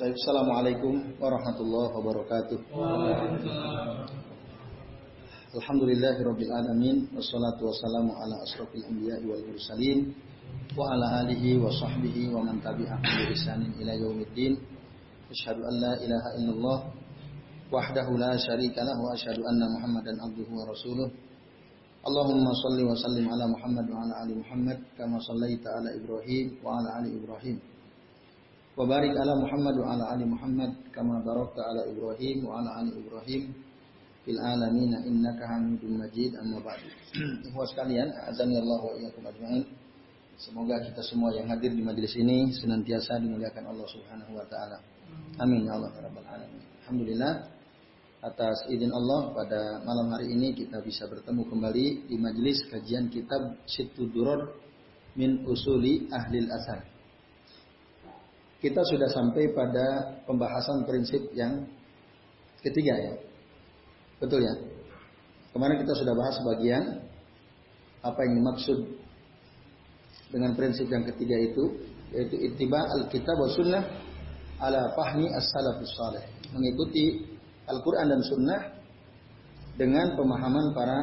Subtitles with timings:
[0.00, 2.56] Assalamualaikum warahmatullahi wabarakatuh.
[5.60, 10.16] Alhamdulillahirabbil alamin wassalatu wassalamu ala asrofil anbiya'i wal mursalin
[10.72, 14.56] wa ala alihi wa sahbihi wa man tabi'ahum bi ihsanin ila yaumiddin.
[15.28, 16.78] Asyhadu an la ilaha illallah
[17.68, 21.12] wahdahu la syarika lahu wa asyhadu anna Muhammadan abduhu wa rasuluh.
[22.08, 26.80] Allahumma salli wa sallim ala Muhammad wa ala ali Muhammad kama sallaita ala Ibrahim wa
[26.80, 27.60] ala ali Ibrahim.
[28.80, 32.96] Wa barik ala Muhammad wa ala ali Muhammad kama barakta ala Ibrahim wa ala ali
[32.96, 33.52] Ibrahim
[34.24, 36.88] fil alamin innaka Hamidum Majid amma ba'du.
[37.44, 39.68] Ikhwas sekalian, azani Allah wa iyyakum ajmain.
[40.40, 44.80] Semoga kita semua yang hadir di majelis ini senantiasa dimuliakan Allah Subhanahu wa taala.
[45.44, 46.64] Amin ya Allah ya rabbal alamin.
[46.80, 47.32] Alhamdulillah
[48.24, 53.60] atas izin Allah pada malam hari ini kita bisa bertemu kembali di majelis kajian kitab
[53.68, 54.56] Situduror
[55.20, 56.89] min Usuli Ahlil Asar.
[58.60, 61.64] Kita sudah sampai pada pembahasan prinsip yang
[62.60, 63.12] ketiga ya.
[64.20, 64.54] Betul ya?
[65.56, 67.00] Kemarin kita sudah bahas bagian
[68.04, 68.78] apa yang dimaksud
[70.28, 71.64] dengan prinsip yang ketiga itu
[72.12, 73.82] yaitu ittiba al-kitab wa sunnah
[74.60, 76.24] ala fahmi as-salafus salih.
[76.52, 77.24] Mengikuti
[77.64, 78.60] Al-Qur'an dan sunnah
[79.80, 80.98] dengan pemahaman para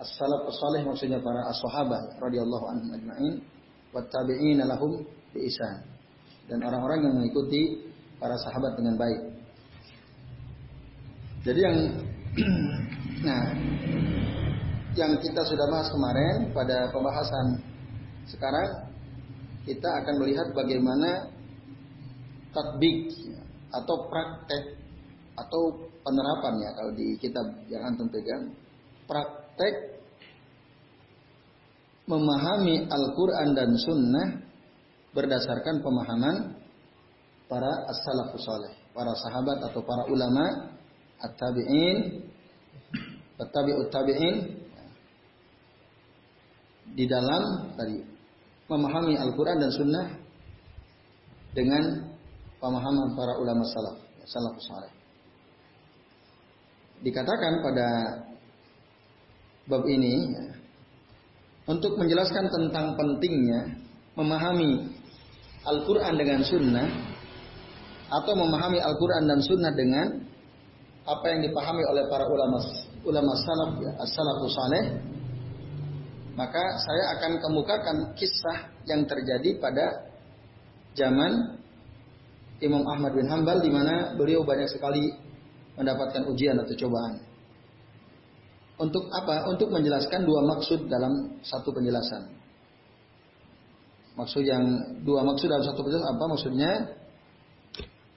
[0.00, 3.34] as-salafus salih maksudnya para as-sahabat radhiyallahu anhum ajma'in
[3.92, 5.04] wa tabi'ina lahum
[5.36, 5.99] bi ihsan
[6.50, 7.78] dan orang-orang yang mengikuti
[8.18, 9.20] para sahabat dengan baik.
[11.46, 11.76] Jadi yang
[13.26, 13.42] nah
[14.98, 17.62] yang kita sudah bahas kemarin pada pembahasan
[18.26, 18.90] sekarang
[19.62, 21.30] kita akan melihat bagaimana
[22.50, 23.14] tatbik
[23.70, 24.64] atau praktek
[25.38, 25.62] atau
[26.02, 28.50] penerapan ya kalau di kitab yang antum pegang
[29.06, 30.02] praktek
[32.10, 34.28] memahami Al-Quran dan Sunnah
[35.10, 36.54] berdasarkan pemahaman
[37.50, 40.70] para as-salafus saleh, para sahabat atau para ulama
[41.18, 42.22] at-tabi'in,
[43.42, 44.36] at-tabi'ut tabi'in
[46.94, 47.98] di dalam tadi
[48.70, 50.06] memahami Al-Qur'an dan sunnah
[51.50, 52.06] dengan
[52.62, 54.92] pemahaman para ulama salaf, salafus saleh.
[57.02, 57.88] Dikatakan pada
[59.66, 60.44] bab ini ya,
[61.66, 63.80] untuk menjelaskan tentang pentingnya
[64.14, 64.99] memahami
[65.66, 66.88] Al-Quran dengan Sunnah
[68.10, 70.06] atau memahami Al-Quran dan Sunnah dengan
[71.04, 72.58] apa yang dipahami oleh para ulama
[73.04, 74.84] ulama salaf ya, as-salafus saleh
[76.36, 80.08] maka saya akan kemukakan kisah yang terjadi pada
[80.96, 81.60] zaman
[82.60, 85.12] Imam Ahmad bin Hambal di mana beliau banyak sekali
[85.76, 87.14] mendapatkan ujian atau cobaan.
[88.80, 89.48] Untuk apa?
[89.52, 92.39] Untuk menjelaskan dua maksud dalam satu penjelasan.
[94.20, 94.64] Maksud yang
[95.00, 96.72] dua maksud dalam satu penjelasan apa maksudnya?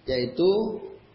[0.03, 0.49] Yaitu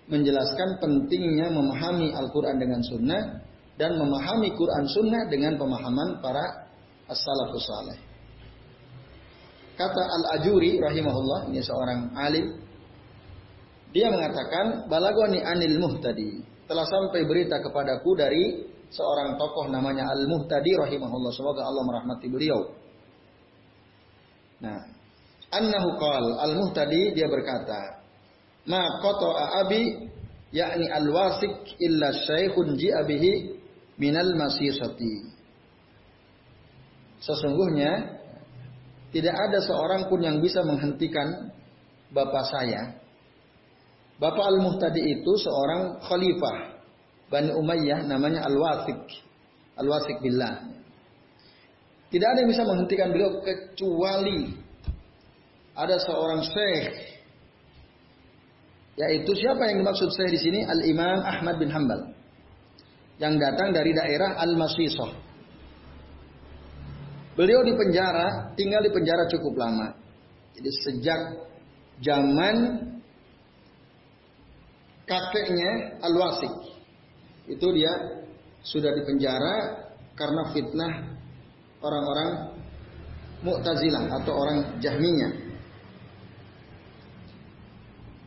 [0.08, 3.44] menjelaskan pentingnya memahami Al-Quran dengan Sunnah
[3.76, 6.72] dan memahami Quran Sunnah dengan pemahaman para
[7.04, 7.98] as-salafus saleh.
[9.76, 12.58] Kata Al-Ajuri rahimahullah, ini seorang alim.
[13.94, 16.42] Dia mengatakan, Balagoni anil muhtadi.
[16.66, 18.44] Telah sampai berita kepadaku dari
[18.90, 21.32] seorang tokoh namanya Al-Muhtadi rahimahullah.
[21.32, 22.87] Semoga Allah merahmati beliau.
[24.58, 24.80] Nah,
[25.54, 28.02] annahu qal al-muhtadi dia berkata,
[28.66, 30.10] "Ma qata'a abi
[30.50, 33.58] yakni al-wasik illa syaikhun ji'a bihi
[33.96, 35.38] minal masisati."
[37.18, 38.18] Sesungguhnya
[39.10, 41.50] tidak ada seorang pun yang bisa menghentikan
[42.12, 43.00] bapak saya.
[44.18, 46.82] Bapak Al-Muhtadi itu seorang khalifah
[47.30, 48.98] Bani Umayyah namanya Al-Wasik.
[49.78, 50.66] Al-Wasik billah.
[52.08, 54.56] Tidak ada yang bisa menghentikan beliau kecuali
[55.76, 57.20] ada seorang syekh.
[58.96, 60.60] Yaitu siapa yang dimaksud syekh di sini?
[60.64, 62.16] Al-Imam Ahmad bin Hambal.
[63.20, 65.12] Yang datang dari daerah Al-Masisah.
[67.36, 69.94] Beliau di penjara, tinggal di penjara cukup lama.
[70.58, 71.20] Jadi sejak
[72.02, 72.56] zaman
[75.06, 76.54] kakeknya Al-Wasik.
[77.46, 77.92] Itu dia
[78.64, 79.86] sudah di penjara
[80.18, 81.17] karena fitnah
[81.82, 82.58] orang-orang
[83.38, 85.32] Mu'tazilah atau orang Jahmiyah.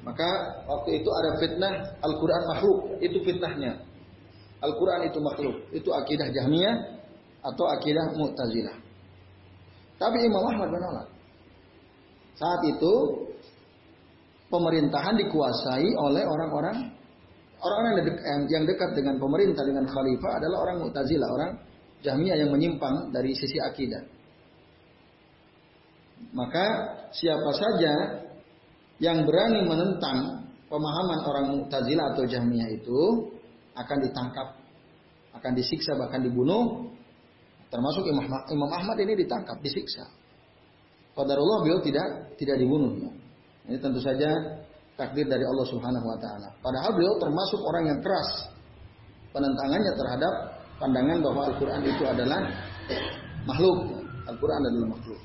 [0.01, 0.29] Maka
[0.65, 2.79] waktu itu ada fitnah Al-Quran makhluk.
[3.03, 3.85] Itu fitnahnya.
[4.63, 5.55] Al-Quran itu makhluk.
[5.75, 6.75] Itu akidah Jahmiyah
[7.43, 8.77] atau akidah Mu'tazilah.
[9.99, 11.07] Tapi Imam Ahmad menolak.
[12.39, 12.93] Saat itu
[14.49, 16.77] pemerintahan dikuasai oleh orang-orang
[17.61, 17.93] orang-orang
[18.49, 21.51] yang dekat dengan pemerintah dengan khalifah adalah orang Mu'tazilah, orang
[22.01, 24.01] Jahmiyah yang menyimpang dari sisi akidah.
[26.33, 26.65] Maka
[27.13, 27.93] siapa saja
[29.01, 33.01] yang berani menentang pemahaman orang Mu'tazilah atau Jahmiyah itu
[33.73, 34.47] akan ditangkap,
[35.33, 36.89] akan disiksa bahkan dibunuh.
[37.71, 40.03] Termasuk Imam, Ahmad ini ditangkap, disiksa.
[41.15, 42.93] Qadarullah beliau tidak tidak dibunuh.
[43.67, 44.27] Ini tentu saja
[44.95, 46.49] takdir dari Allah Subhanahu wa taala.
[46.59, 48.29] Padahal beliau termasuk orang yang keras
[49.31, 50.33] penentangannya terhadap
[50.81, 52.41] pandangan bahwa Al-Qur'an itu adalah
[53.45, 54.01] makhluk.
[54.25, 55.21] Al-Qur'an adalah makhluk.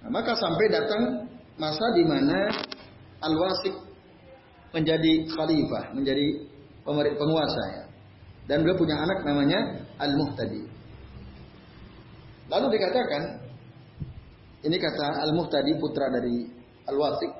[0.00, 1.28] Nah, maka sampai datang
[1.60, 2.48] masa di mana
[3.20, 3.76] Al-Wasik
[4.72, 6.26] menjadi khalifah, menjadi
[6.88, 7.84] penguasa ya.
[8.48, 9.60] Dan beliau punya anak namanya
[10.00, 10.64] Al-Muhtadi.
[12.50, 13.22] Lalu dikatakan
[14.66, 16.48] ini kata Al-Muhtadi putra dari
[16.88, 17.32] Al-Wasik.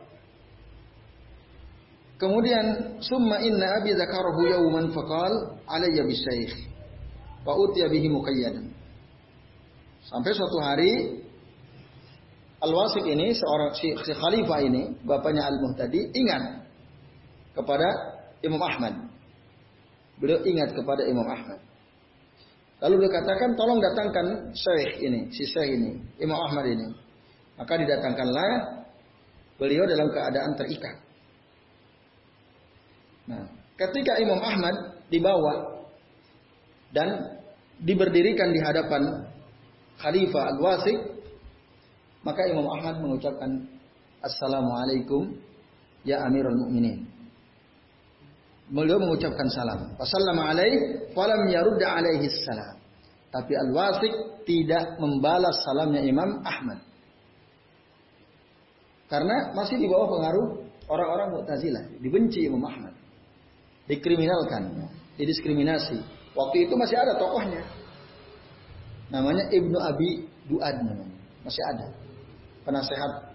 [2.21, 6.53] Kemudian summa inna abi zakarahu yawman faqal alayya bisyekh
[7.49, 8.69] wa utiya bihi muqayyadan.
[10.05, 11.25] Sampai suatu hari
[12.61, 16.61] Al-Wasik ini seorang si, si khalifah ini, bapaknya Al-Muhtadi ingat
[17.57, 17.89] kepada
[18.45, 19.01] Imam Ahmad.
[20.21, 21.57] Beliau ingat kepada Imam Ahmad.
[22.85, 26.93] Lalu beliau katakan, tolong datangkan Syekh ini, si Syekh ini, Imam Ahmad ini.
[27.57, 28.53] Maka didatangkanlah
[29.57, 31.01] beliau dalam keadaan terikat.
[33.31, 33.47] Nah,
[33.79, 35.87] ketika Imam Ahmad dibawa
[36.91, 37.39] dan
[37.79, 39.31] diberdirikan di hadapan
[40.03, 40.99] Khalifah Al-Wasik,
[42.27, 43.71] maka Imam Ahmad mengucapkan
[44.21, 45.33] Assalamualaikum
[46.03, 47.07] ya Amirul Mukminin.
[48.71, 49.95] Beliau mengucapkan salam.
[49.99, 50.73] Wassalamu alaih
[51.15, 52.79] falam yarudda alaihi salam.
[53.31, 56.83] Tapi Al-Wasik tidak membalas salamnya Imam Ahmad.
[59.07, 60.47] Karena masih di bawah pengaruh
[60.87, 63.00] orang-orang Mu'tazilah, dibenci Imam Ahmad.
[63.91, 64.87] Dikriminalkan,
[65.19, 65.99] didiskriminasi.
[66.39, 67.67] Waktu itu masih ada tokohnya.
[69.11, 71.19] Namanya Ibnu Abi Duad namanya.
[71.43, 71.91] Masih ada.
[72.63, 73.35] Penasehat.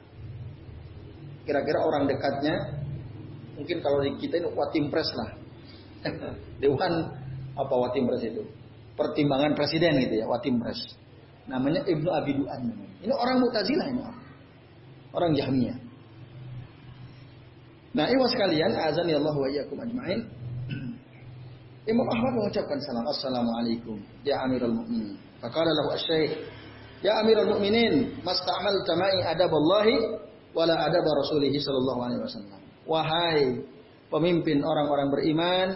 [1.43, 2.55] Kira-kira orang dekatnya
[3.59, 5.29] mungkin kalau di kita ini watimpres lah.
[6.63, 6.93] Dewan
[7.59, 8.47] apa watimpres itu?
[8.95, 10.79] Pertimbangan presiden gitu ya watimpres
[11.45, 12.61] namanya Ibnu Abi Duan.
[13.01, 14.01] Ini orang Mu'tazilah ini.
[15.13, 15.77] Orang Jahmiyah.
[17.95, 20.27] Nah iwas sekalian azan ya Allah wa iyyakum ajmain
[21.85, 25.93] Imam Ahmad mengucapkan salam assalamualaikum ya Amirul Mukminin faqala lahu
[27.05, 30.17] Ya Amirul Mukminin, masta'mal tama'i adaballahi
[30.57, 32.59] wala adab Rasulih sallallahu alaihi wasallam.
[32.89, 33.61] Wahai
[34.09, 35.67] pemimpin orang-orang beriman,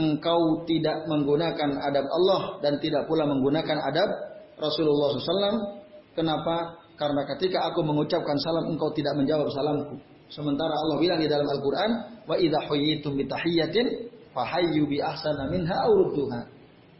[0.00, 4.08] engkau tidak menggunakan adab Allah dan tidak pula menggunakan adab
[4.56, 5.84] Rasulullah SAW.
[6.16, 6.80] Kenapa?
[6.96, 10.00] Karena ketika aku mengucapkan salam, engkau tidak menjawab salamku.
[10.32, 11.90] Sementara Allah bilang di dalam Al-Quran,
[12.24, 15.76] wa idha huyyitum bitahiyyatin fahayyu bi ahsana minha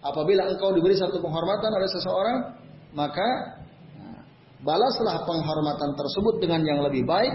[0.02, 2.38] Apabila engkau diberi satu penghormatan oleh seseorang,
[2.90, 3.29] maka
[3.94, 4.19] nah,
[4.67, 7.31] balaslah penghormatan tersebut dengan yang lebih baik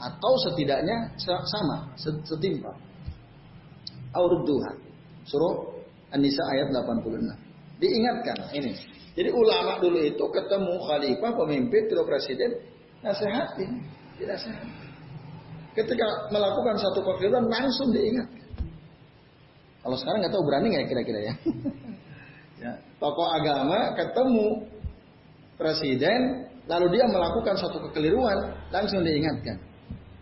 [0.00, 1.92] atau setidaknya sama,
[2.24, 2.72] setimpal.
[4.16, 4.72] Aurudduha.
[5.28, 5.76] Suruh
[6.08, 7.36] An-Nisa ayat 86.
[7.76, 8.72] Diingatkan ini.
[9.12, 12.50] Jadi ulama dulu itu ketemu khalifah, pemimpin, atau presiden,
[13.04, 13.80] nasihatin,
[14.16, 14.68] tidak sehat.
[15.76, 18.45] Ketika melakukan satu kekeliruan langsung diingatkan.
[19.86, 21.34] Kalau sekarang nggak tahu berani nggak kira-kira ya.
[22.66, 22.72] ya.
[22.98, 24.66] Tokoh agama ketemu
[25.54, 29.62] presiden, lalu dia melakukan satu kekeliruan, langsung diingatkan.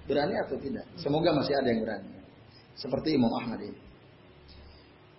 [0.05, 0.85] Berani atau tidak?
[1.01, 2.13] Semoga masih ada yang berani.
[2.77, 3.81] Seperti Imam Ahmad ini.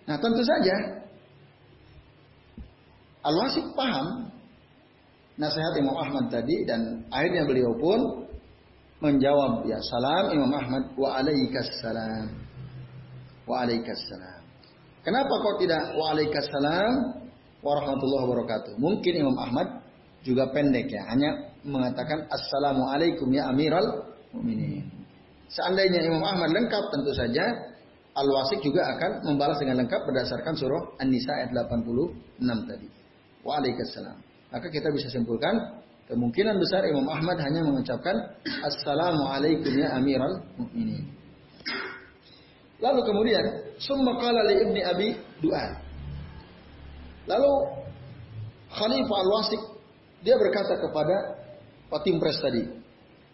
[0.06, 1.02] Nah tentu saja
[3.26, 4.30] Al-Wasik paham
[5.34, 8.30] nasihat Imam Ahmad tadi dan akhirnya beliau pun
[9.02, 12.30] menjawab ya salam Imam Ahmad wa alaikas salam
[13.50, 14.35] wa alaikas salam.
[15.06, 17.22] Kenapa kok tidak wa alaikas salam
[17.62, 18.74] warahmatullahi wabarakatuh?
[18.74, 19.86] Mungkin Imam Ahmad
[20.26, 24.82] juga pendek ya, hanya mengatakan assalamualaikum ya amiral mu'minin.
[25.46, 27.46] Seandainya Imam Ahmad lengkap tentu saja
[28.18, 32.88] Al-Wasik juga akan membalas dengan lengkap berdasarkan surah An-Nisa ayat 86 tadi.
[33.46, 34.18] Waalaikumsalam.
[34.50, 35.54] Maka kita bisa simpulkan
[36.10, 41.06] kemungkinan besar Imam Ahmad hanya mengucapkan assalamualaikum ya amiral mu'minin.
[42.76, 43.44] Lalu kemudian
[43.80, 45.08] summa qala li ibni Abi
[45.40, 45.80] Du'an.
[47.26, 47.52] Lalu
[48.68, 49.62] Khalifah Al-Wasik
[50.20, 51.16] dia berkata kepada
[51.86, 52.66] Patimpres tadi,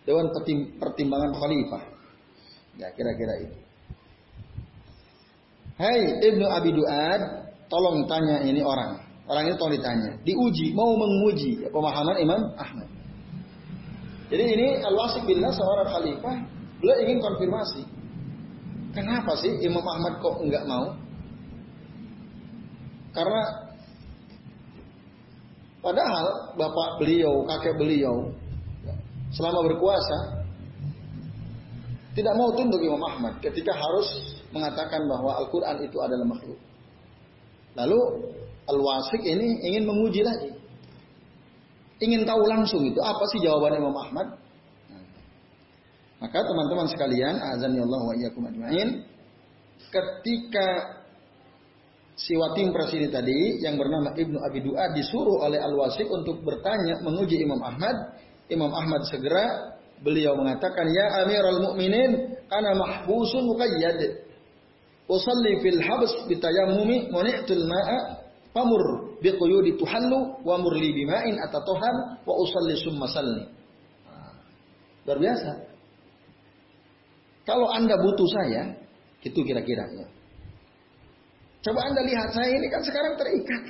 [0.05, 0.31] Dewan
[0.79, 1.83] Pertimbangan Khalifah.
[2.77, 3.57] Ya kira-kira itu.
[5.81, 7.21] Hai Ibnu Abi Duad,
[7.67, 9.03] tolong tanya ini orang.
[9.27, 10.11] Orang ini tolong ditanya.
[10.23, 12.89] Diuji, mau menguji pemahaman Imam Ahmad.
[14.33, 16.37] Jadi ini Al-Wasik Billah seorang khalifah,
[16.81, 17.83] beliau ingin konfirmasi.
[18.93, 20.93] Kenapa sih Imam Ahmad kok enggak mau?
[23.13, 23.73] Karena
[25.83, 28.31] Padahal bapak beliau, kakek beliau,
[29.35, 30.47] selama berkuasa,
[32.15, 36.61] tidak mau tunduk Imam Ahmad ketika harus mengatakan bahwa Al-Quran itu adalah makhluk.
[37.75, 37.99] Lalu
[38.71, 40.55] Al-Wasik ini ingin menguji lagi.
[41.99, 44.39] Ingin tahu langsung itu apa sih jawaban Imam Ahmad.
[46.23, 48.89] Maka teman-teman sekalian, azan ya Allah wa iyyakum ajmain,
[49.91, 50.67] ketika
[52.15, 57.43] si Watim Pres tadi yang bernama Ibnu Abi Du'a disuruh oleh Al-Wasik untuk bertanya menguji
[57.43, 64.23] Imam Ahmad, Imam Ahmad segera beliau mengatakan, "Ya Amirul Mukminin, ana mahbusun muqayyad.
[65.11, 68.23] Usalli fil habs bitayammumi muni'tul ma'a
[68.55, 73.51] famur biquyudi tuhallu wa murli bima'in atatohan wa usalli summa salli."
[75.03, 75.72] Luar biasa.
[77.43, 78.71] Kalau Anda butuh saya,
[79.23, 80.07] itu kira-kira ya.
[81.63, 83.63] Coba Anda lihat saya ini kan sekarang terikat.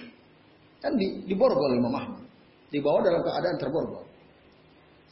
[0.81, 2.25] Kan di, di borgol Imam Ahmad.
[2.73, 4.05] Dibawa dalam keadaan terborgol.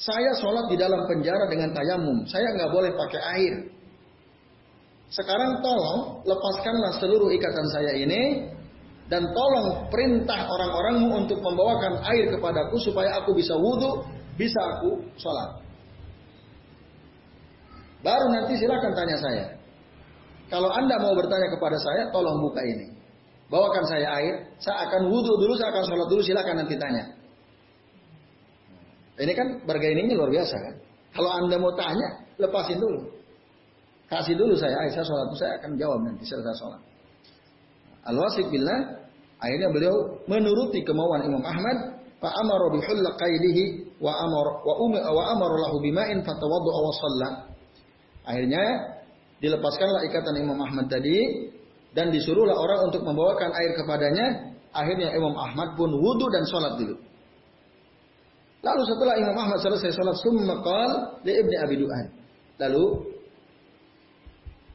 [0.01, 2.25] Saya sholat di dalam penjara dengan tayamum.
[2.25, 3.55] Saya nggak boleh pakai air.
[5.13, 8.49] Sekarang tolong lepaskanlah seluruh ikatan saya ini
[9.13, 14.07] dan tolong perintah orang-orangmu untuk membawakan air kepadaku supaya aku bisa wudhu,
[14.41, 15.61] bisa aku sholat.
[18.01, 19.45] Baru nanti silakan tanya saya.
[20.49, 22.91] Kalau Anda mau bertanya kepada saya, tolong buka ini.
[23.53, 27.05] Bawakan saya air, saya akan wudhu dulu, saya akan sholat dulu, silakan nanti tanya.
[29.21, 30.75] Ini kan bargainingnya luar biasa kan.
[31.13, 33.05] Kalau Anda mau tanya, lepasin dulu.
[34.11, 36.83] Kasih dulu saya air, saya sholat, saya akan jawab nanti setelah sholat.
[38.11, 39.07] Al-Wasik billah,
[39.39, 43.65] akhirnya beliau menuruti kemauan Imam Ahmad, Pak amara bi qaidihi
[43.97, 45.25] wa amara wa umma wa
[48.31, 48.65] Akhirnya
[49.43, 51.51] dilepaskanlah ikatan Imam Ahmad tadi
[51.91, 54.27] dan disuruhlah orang untuk membawakan air kepadanya.
[54.71, 56.95] Akhirnya Imam Ahmad pun wudhu dan sholat dulu.
[58.63, 60.91] Lalu setelah Imam Ahmad selesai sholat, summa qal
[61.27, 62.07] li ibni Abi Du'an.
[62.63, 62.85] Lalu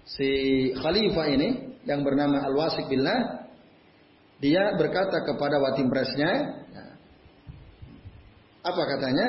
[0.03, 0.29] si
[0.75, 3.45] khalifah ini yang bernama Al-Wasik Billah
[4.43, 6.59] dia berkata kepada watim presnya
[8.65, 9.27] apa katanya?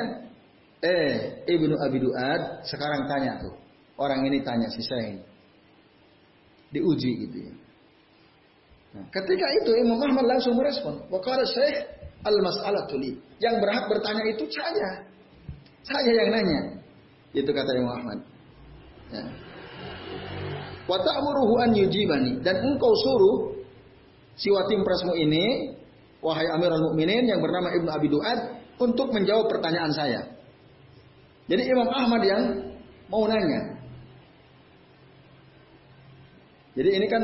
[0.81, 3.53] Eh, Ibnu Abi Du'ad sekarang tanya tuh.
[3.97, 5.19] Orang ini tanya si Syekh
[6.69, 7.53] Diuji gitu ya.
[8.97, 10.99] Nah, ketika itu Imam Ahmad langsung merespon.
[11.07, 11.85] Wakala Syekh
[12.27, 13.15] al-mas'alah tuli.
[13.39, 14.89] Yang berhak bertanya itu saya.
[15.87, 16.61] Saya yang nanya.
[17.31, 18.19] Itu kata Imam Ahmad.
[19.11, 19.23] Ya.
[20.87, 21.03] Wa
[21.63, 23.59] an yujibani dan engkau suruh
[24.39, 25.75] si watim prasmu ini
[26.23, 28.39] wahai Amirul Mukminin yang bernama Ibnu Abi Duad
[28.79, 30.21] untuk menjawab pertanyaan saya.
[31.47, 32.43] Jadi Imam Ahmad yang
[33.11, 33.76] mau nanya.
[36.77, 37.21] Jadi ini kan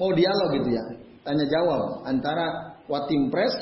[0.00, 0.84] mau dialog gitu ya,
[1.20, 3.52] tanya jawab antara Watim Pres,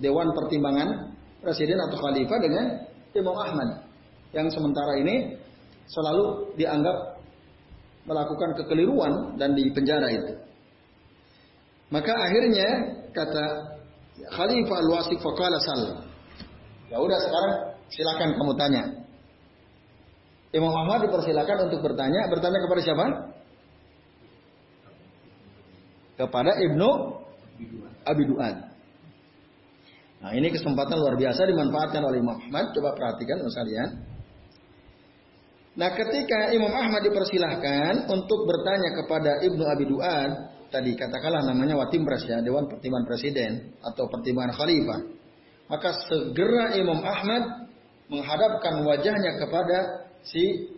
[0.00, 1.12] Dewan Pertimbangan
[1.44, 2.64] Presiden atau Khalifah dengan
[3.12, 3.84] Imam Ahmad
[4.32, 5.36] yang sementara ini
[5.84, 7.20] selalu dianggap
[8.08, 10.32] melakukan kekeliruan dan di penjara itu.
[11.92, 12.68] Maka akhirnya
[13.12, 13.44] kata
[14.32, 16.08] Khalifah Al-Wasik Fakala Sal.
[16.88, 17.52] Ya udah sekarang
[17.90, 18.82] silakan kamu tanya.
[20.50, 22.26] Imam Ahmad dipersilakan untuk bertanya.
[22.30, 23.06] Bertanya kepada siapa?
[26.20, 26.88] Kepada Ibnu
[28.04, 28.56] Abi Duan.
[30.20, 32.76] Nah ini kesempatan luar biasa dimanfaatkan oleh Imam Ahmad.
[32.76, 33.88] Coba perhatikan sekalian.
[35.80, 40.28] Nah ketika Imam Ahmad dipersilahkan untuk bertanya kepada Ibnu Abi Duan,
[40.68, 45.00] tadi katakanlah namanya Watim Pres ya, Dewan Pertimbangan Presiden atau Pertimbangan Khalifah.
[45.72, 47.72] Maka segera Imam Ahmad
[48.12, 50.68] menghadapkan wajahnya kepada si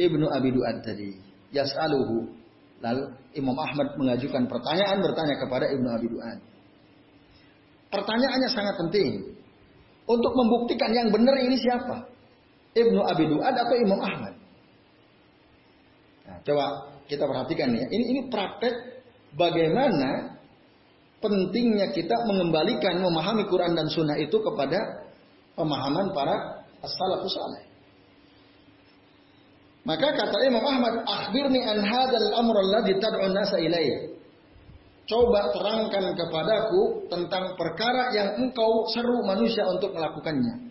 [0.00, 1.20] Ibnu Abi Duan tadi.
[1.52, 2.39] Yas'aluhu
[2.80, 3.02] Lalu
[3.36, 6.38] Imam Ahmad mengajukan pertanyaan bertanya kepada Ibnu Abi Duan.
[7.92, 9.36] Pertanyaannya sangat penting.
[10.08, 12.08] Untuk membuktikan yang benar ini siapa?
[12.72, 14.34] Ibnu Abi Duan atau Imam Ahmad?
[16.26, 16.64] Nah, coba
[17.06, 17.86] kita perhatikan ya.
[17.90, 18.74] Ini ini praktek
[19.36, 20.40] bagaimana
[21.20, 25.04] pentingnya kita mengembalikan memahami Quran dan Sunnah itu kepada
[25.54, 27.69] pemahaman para as-salafus saleh.
[29.80, 34.12] Maka kata Imam Ahmad, akhbirni an hadzal amr alladhi tad'un nasa ilayhi.
[35.08, 40.70] Coba terangkan kepadaku tentang perkara yang engkau seru manusia untuk melakukannya.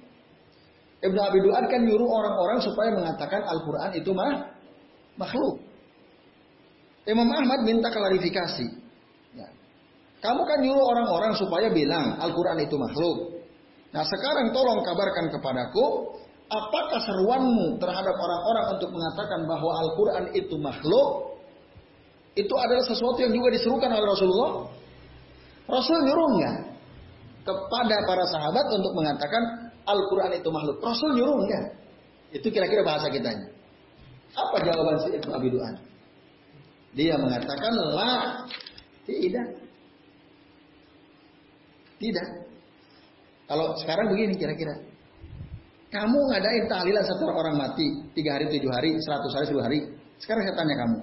[1.00, 4.52] Ibnu Abi Du'ad kan nyuruh orang-orang supaya mengatakan Al-Quran itu mah
[5.20, 5.60] makhluk.
[7.08, 8.68] Imam Ahmad minta klarifikasi.
[9.36, 9.48] Ya.
[10.24, 13.44] Kamu kan nyuruh orang-orang supaya bilang Al-Quran itu makhluk.
[13.90, 15.86] Nah sekarang tolong kabarkan kepadaku
[16.50, 21.38] apakah seruanmu terhadap orang-orang untuk mengatakan bahwa Al-Quran itu makhluk?
[22.34, 24.52] Itu adalah sesuatu yang juga diserukan oleh Rasulullah.
[25.70, 26.30] Rasul nyuruh
[27.46, 30.82] kepada para sahabat untuk mengatakan Al-Quran itu makhluk?
[30.82, 31.46] Rasul nyuruh?
[32.34, 33.50] Itu kira-kira bahasa kitanya.
[34.38, 35.76] Apa jawaban si Ibnu Abi Duan?
[36.94, 38.46] Dia mengatakan la
[39.06, 39.48] tidak.
[41.98, 42.28] Tidak.
[43.50, 44.89] Kalau sekarang begini kira-kira.
[45.90, 49.80] Kamu ngadain tahlilan setelah orang mati tiga hari, tujuh hari, seratus hari, sepuluh hari.
[50.22, 50.98] Sekarang saya tanya kamu,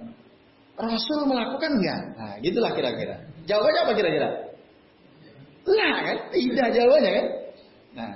[0.76, 2.00] Rasul melakukan enggak?
[2.20, 3.16] Nah, gitulah kira-kira.
[3.48, 4.28] Jawabannya apa kira-kira?
[5.66, 7.26] Lah kan, tidak jawabannya kan.
[7.96, 8.10] Nah,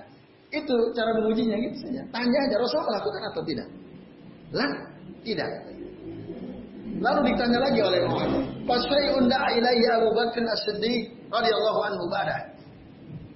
[0.52, 2.02] itu cara mengujinya gitu saja.
[2.12, 3.68] Tanya aja Rasul melakukan atau tidak?
[4.52, 4.70] Lah,
[5.24, 5.50] tidak.
[7.00, 12.36] Lalu ditanya lagi oleh Muhammad, "Fasai unda ilaihi Abu Bakar As-Siddiq radhiyallahu anhu ba'da."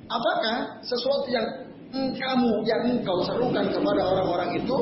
[0.05, 1.49] Apakah sesuatu yang
[1.95, 4.77] kamu yang engkau serukan kepada orang-orang itu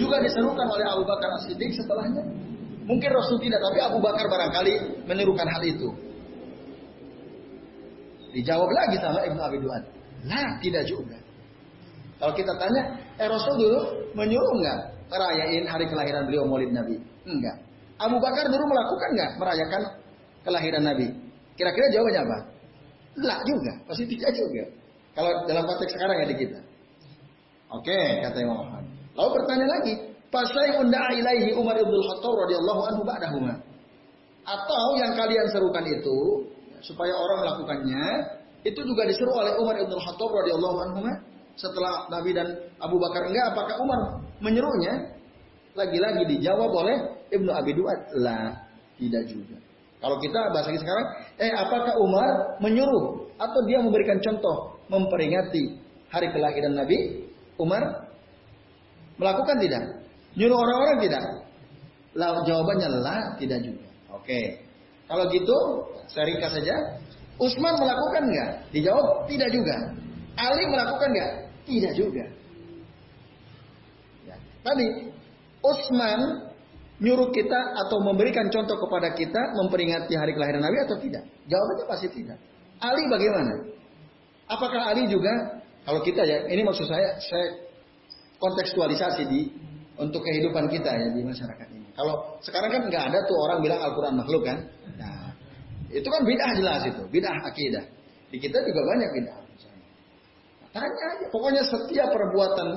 [0.00, 2.24] juga diserukan oleh Abu Bakar As-Siddiq setelahnya?
[2.88, 5.88] Mungkin Rasul tidak, tapi Abu Bakar barangkali menirukan hal itu.
[8.32, 9.82] Dijawab lagi sama Ibnu Abi Duan.
[10.24, 11.18] Nah, tidak juga.
[12.16, 13.80] Kalau kita tanya, eh Rasul dulu
[14.16, 14.78] menyuruh nggak
[15.12, 16.96] merayain hari kelahiran beliau Maulid Nabi?
[17.28, 17.56] Enggak.
[18.00, 19.82] Abu Bakar dulu melakukan nggak merayakan
[20.40, 21.06] kelahiran Nabi?
[21.52, 22.38] Kira-kira jawabannya apa?
[23.20, 24.79] Lah juga, pasti tidak juga.
[25.20, 26.60] Kalau dalam konteks sekarang ya di kita.
[27.76, 28.88] Oke, kata Imam Muhammad.
[29.12, 29.92] Lalu bertanya lagi,
[30.32, 33.54] Pasai unda'a ilaihi Umar ibn Khattab radhiyallahu anhu ba'dahuma.
[34.48, 36.48] Atau yang kalian serukan itu
[36.80, 38.04] supaya orang melakukannya
[38.64, 41.04] itu juga disuruh oleh Umar ibn Khattab radhiyallahu anhu
[41.60, 44.00] setelah Nabi dan Abu Bakar enggak apakah Umar
[44.40, 45.20] menyuruhnya?
[45.76, 46.96] Lagi-lagi dijawab oleh
[47.28, 48.56] Ibnu Abi Duat, lah
[48.96, 49.69] tidak juga.
[50.00, 55.76] Kalau kita bahasa sekarang, eh apakah Umar menyuruh atau dia memberikan contoh memperingati
[56.08, 57.28] hari kelahiran Nabi?
[57.60, 58.08] Umar
[59.20, 59.84] melakukan tidak?
[60.40, 61.24] Nyuruh orang-orang tidak?
[62.16, 63.86] Lah jawabannya lah tidak juga.
[64.16, 64.64] Oke.
[65.04, 65.56] Kalau gitu,
[66.08, 66.74] saya ringkas saja.
[67.36, 68.50] Utsman melakukan nggak?
[68.72, 69.76] Dijawab tidak juga.
[70.40, 71.32] Ali melakukan nggak?
[71.68, 72.24] Tidak juga.
[74.24, 74.36] Ya.
[74.64, 74.86] Tadi
[75.60, 76.49] Utsman
[77.00, 81.24] nyuruh kita atau memberikan contoh kepada kita memperingati hari kelahiran Nabi atau tidak?
[81.48, 82.38] Jawabannya pasti tidak.
[82.80, 83.54] Ali bagaimana?
[84.48, 85.60] Apakah Ali juga?
[85.80, 87.46] Kalau kita ya, ini maksud saya, saya
[88.36, 89.40] kontekstualisasi di
[89.96, 91.88] untuk kehidupan kita ya di masyarakat ini.
[91.96, 94.58] Kalau sekarang kan nggak ada tuh orang bilang Al-Quran makhluk kan.
[95.00, 95.32] Nah,
[95.88, 97.84] itu kan bid'ah jelas itu, bid'ah akidah.
[98.28, 99.40] Di kita juga banyak bid'ah.
[100.70, 102.68] Tanya aja, pokoknya setiap perbuatan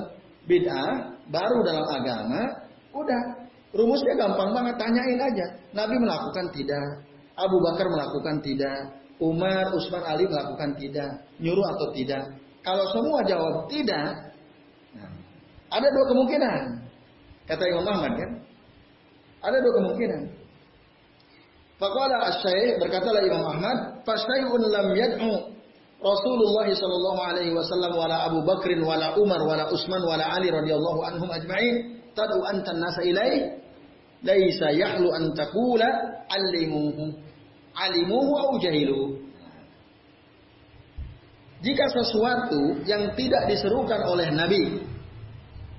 [0.50, 2.42] bid'ah baru dalam agama,
[2.90, 3.43] udah
[3.74, 5.46] rumusnya gampang banget, tanyain aja.
[5.74, 6.86] Nabi melakukan tidak,
[7.34, 8.78] Abu Bakar melakukan tidak,
[9.18, 11.10] Umar, Utsman, Ali melakukan tidak,
[11.42, 12.22] nyuruh atau tidak.
[12.64, 14.32] Kalau semua jawab tidak,
[14.96, 15.12] nah,
[15.70, 16.62] ada dua kemungkinan.
[17.44, 18.30] Kata Imam Ahmad kan?
[19.44, 20.22] Ada dua kemungkinan.
[21.76, 25.32] Faqala asy berkatalah Imam Ahmad, "Fasyai'un lam yad'u
[26.04, 31.32] Rasulullah sallallahu alaihi wasallam wala Abu Bakrin wala Umar wala Utsman wala Ali radhiyallahu anhum
[31.32, 33.63] ajma'in tad'u anta nasa ilaih
[34.24, 35.88] laisa yahlu an taqula
[36.32, 37.12] alimuhu
[37.76, 39.20] alimuhu au jahilu
[41.60, 44.94] jika sesuatu yang tidak diserukan oleh Nabi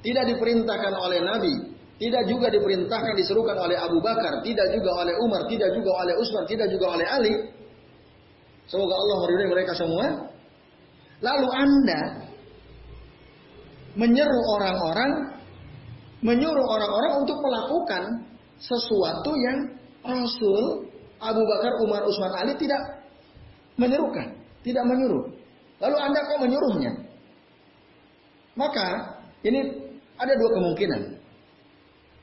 [0.05, 1.53] tidak diperintahkan oleh Nabi,
[1.97, 6.45] tidak juga diperintahkan diserukan oleh Abu Bakar, tidak juga oleh Umar, tidak juga oleh Utsman,
[6.45, 7.33] tidak juga oleh Ali.
[8.69, 10.29] Semoga Allah meridhai mereka semua.
[11.25, 12.01] Lalu Anda
[13.97, 15.41] menyeru orang-orang,
[16.21, 18.03] menyuruh orang-orang untuk melakukan
[18.59, 19.57] sesuatu yang
[20.05, 20.87] Rasul
[21.19, 22.81] Abu Bakar, Umar, Utsman, Ali tidak
[23.79, 25.25] menyerukan, tidak menyuruh.
[25.81, 26.91] Lalu Anda kok menyuruhnya?
[28.55, 28.87] Maka
[29.43, 29.59] ini
[30.15, 31.01] ada dua kemungkinan.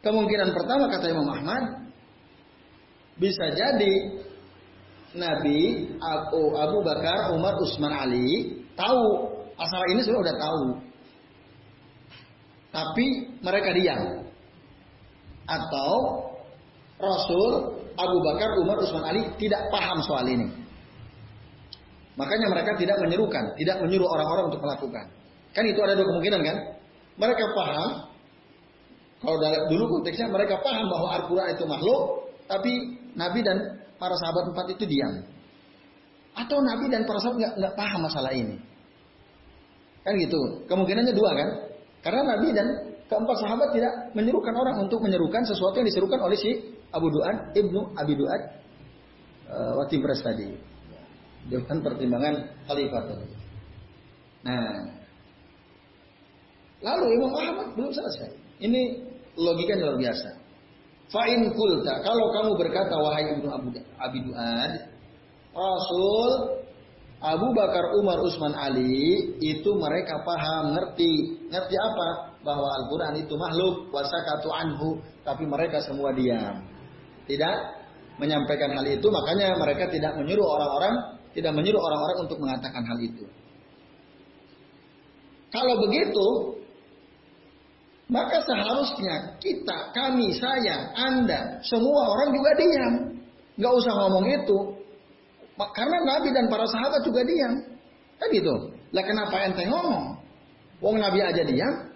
[0.03, 1.93] Kemungkinan pertama kata Imam Ahmad
[3.21, 3.95] bisa jadi
[5.13, 9.29] Nabi Abu, Abu Bakar, Umar, Utsman, Ali tahu
[9.61, 10.63] asal ini sudah udah tahu.
[12.73, 13.07] Tapi
[13.45, 14.22] mereka diam.
[15.47, 15.91] Atau
[17.03, 17.51] Rasul
[17.99, 20.49] Abu Bakar, Umar, Utsman, Ali tidak paham soal ini.
[22.17, 25.07] Makanya mereka tidak menyerukan, tidak menyuruh orang-orang untuk melakukan.
[25.53, 26.57] Kan itu ada dua kemungkinan kan?
[27.17, 27.91] Mereka paham,
[29.21, 29.37] kalau
[29.69, 32.01] dulu konteksnya mereka paham bahwa Al-Quran itu makhluk,
[32.49, 32.73] tapi
[33.17, 33.59] Nabi dan
[34.01, 35.25] para sahabat empat itu diam.
[36.33, 38.57] Atau Nabi dan para sahabat nggak nggak paham masalah ini.
[40.03, 40.67] Kan gitu.
[40.67, 41.49] Kemungkinannya dua kan?
[42.03, 42.67] Karena Nabi dan
[43.11, 46.51] keempat sahabat tidak menyerukan orang untuk menyerukan sesuatu yang diserukan oleh si
[46.93, 48.43] Abu Du'ad, Ibnu Abi Du'ad,
[49.49, 50.49] uh, Watim tadi.
[51.43, 52.35] Dengan pertimbangan
[52.71, 53.27] khalifah tadi.
[54.47, 55.03] Nah,
[56.83, 58.31] Lalu Imam Ahmad belum selesai.
[58.59, 58.83] Ini
[59.39, 60.29] logika luar biasa.
[61.15, 63.69] Fa'in kulta, kalau kamu berkata wahai Ibnu Abu
[64.01, 64.73] Abi Duad,
[65.55, 66.31] Rasul
[67.23, 71.47] Abu Bakar, Umar, Utsman, Ali itu mereka paham, ngerti.
[71.55, 72.32] Ngerti apa?
[72.43, 76.63] Bahwa Al-Quran itu makhluk, wasakatu anhu, tapi mereka semua diam.
[77.27, 77.57] Tidak
[78.19, 80.95] menyampaikan hal itu, makanya mereka tidak menyuruh orang-orang,
[81.33, 83.25] tidak menyuruh orang-orang untuk mengatakan hal itu.
[85.53, 86.27] Kalau begitu,
[88.11, 92.95] maka seharusnya kita, kami, saya, Anda, semua orang juga diam.
[93.57, 94.59] Nggak usah ngomong itu.
[95.77, 97.55] Karena Nabi dan para sahabat juga diam.
[98.19, 98.55] Kan gitu.
[98.93, 100.19] Lah kenapa ente ngomong?
[100.83, 101.92] Wong Nabi aja diam,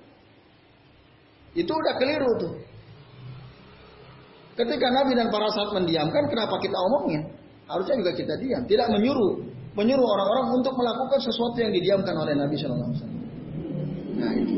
[1.57, 2.53] itu udah keliru tuh.
[4.57, 7.29] Ketika Nabi dan para sahabat mendiamkan, kenapa kita omongin?
[7.69, 9.43] Harusnya juga kita diam, tidak menyuruh,
[9.77, 12.91] menyuruh orang-orang untuk melakukan sesuatu yang didiamkan oleh Nabi Wasallam.
[14.17, 14.57] Nah itu.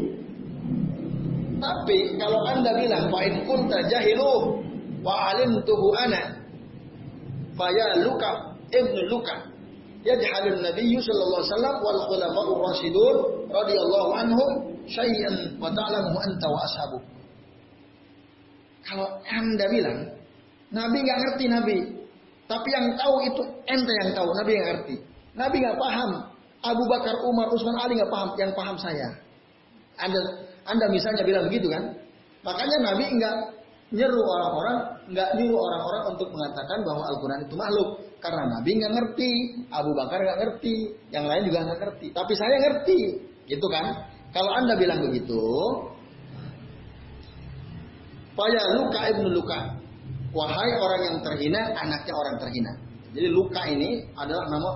[1.59, 4.63] Tapi kalau anda bilang fa in kunta jahilu
[5.03, 5.35] wa
[5.67, 6.39] tuhu ana
[7.59, 9.35] ya luka ibnu luka
[10.07, 13.17] yajhalun nabiyyu sallallahu alaihi wasallam wal khulafa'ur rasyidun
[13.51, 14.51] radhiyallahu anhum
[14.87, 16.99] syai'an wa ta'lamu anta wa ashabu.
[18.89, 19.99] Kalau Anda bilang
[20.73, 21.79] Nabi nggak ngerti Nabi,
[22.49, 24.95] tapi yang tahu itu ente yang tahu, Nabi yang ngerti.
[25.37, 26.11] Nabi nggak paham.
[26.59, 29.09] Abu Bakar, Umar, Utsman, Ali nggak paham, yang paham saya.
[30.01, 30.19] Anda,
[30.67, 31.95] Anda misalnya bilang begitu kan?
[32.43, 33.37] Makanya Nabi nggak
[33.93, 34.77] nyeru orang-orang,
[35.09, 37.89] nggak nyuruh orang-orang untuk mengatakan bahwa Al-Quran itu makhluk.
[38.19, 39.31] Karena Nabi nggak ngerti,
[39.71, 40.75] Abu Bakar nggak ngerti,
[41.15, 42.07] yang lain juga nggak ngerti.
[42.11, 42.99] Tapi saya ngerti,
[43.47, 44.11] gitu kan?
[44.35, 45.39] Kalau anda bilang begitu,
[48.39, 49.59] Faya luka ibnu luka.
[50.31, 52.73] Wahai orang yang terhina, anaknya orang terhina.
[53.11, 54.71] Jadi luka ini adalah nama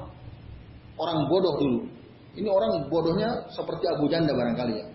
[0.98, 1.80] orang bodoh dulu.
[2.34, 4.86] Ini orang bodohnya seperti Abu Janda barangkali ya.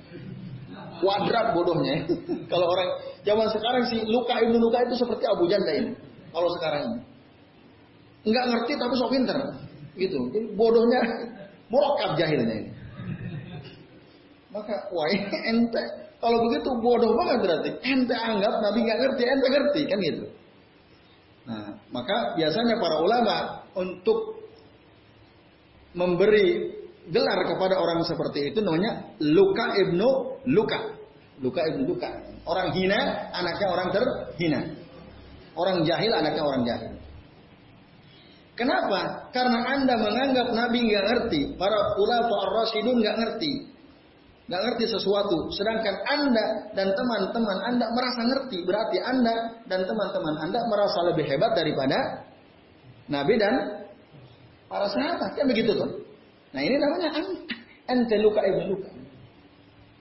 [0.99, 2.11] Kuadrat bodohnya.
[2.51, 2.89] Kalau orang
[3.23, 5.91] zaman sekarang sih luka ibnu luka itu seperti Abu Janda ini.
[6.35, 6.99] Kalau sekarang ini.
[8.27, 9.37] Enggak ngerti tapi sok pinter.
[9.95, 10.19] Gitu.
[10.35, 10.99] Jadi bodohnya
[11.71, 12.71] murokab jahilnya ini.
[14.51, 15.07] Maka wah
[15.51, 15.83] ente
[16.19, 17.69] kalau begitu bodoh banget berarti.
[17.87, 20.25] Ente anggap Nabi nggak ngerti, ente ngerti kan gitu.
[21.47, 24.43] Nah, maka biasanya para ulama untuk
[25.95, 26.75] memberi
[27.07, 30.07] gelar kepada orang seperti itu namanya Luka ibnu
[30.51, 30.79] Luka.
[31.39, 32.11] Luka ibnu Luka.
[32.43, 34.61] Orang hina, anaknya orang terhina.
[35.55, 36.96] Orang jahil, anaknya orang jahil.
[38.57, 39.29] Kenapa?
[39.29, 43.77] Karena anda menganggap Nabi nggak ngerti, para ulama ar-rasidun nggak ngerti
[44.47, 45.51] nggak ngerti sesuatu.
[45.51, 48.63] Sedangkan Anda dan teman-teman Anda merasa ngerti.
[48.63, 49.35] Berarti Anda
[49.67, 52.23] dan teman-teman Anda merasa lebih hebat daripada
[53.11, 53.55] Nabi dan
[54.71, 55.35] para sahabat.
[55.35, 55.91] Kan begitu tuh.
[56.55, 57.09] Nah ini namanya
[57.91, 58.91] ente luka ibu luka.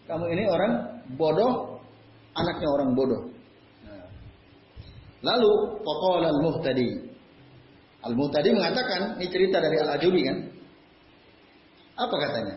[0.07, 1.83] Kamu ini orang bodoh,
[2.38, 3.23] anaknya orang bodoh.
[3.83, 4.07] Nah.
[5.27, 5.51] Lalu
[5.83, 7.15] pokok al-muhtadi.
[8.07, 10.37] Al-muhtadi mengatakan, ini cerita dari Al-Ajubi kan.
[11.97, 12.55] Apa katanya?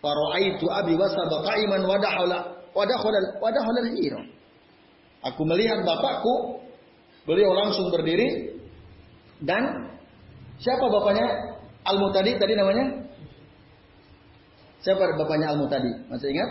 [0.00, 2.38] Faraitu abi wasaba qa'iman wa dakhala
[2.70, 3.90] wa dakhala wa dakhala al
[5.26, 6.62] Aku melihat bapakku,
[7.26, 8.54] beliau langsung berdiri
[9.42, 9.90] dan
[10.62, 11.26] siapa bapaknya
[11.82, 13.10] Al-Mutadi tadi namanya?
[14.86, 15.90] Siapa bapaknya Al-Mutadi?
[16.06, 16.50] Masih ingat?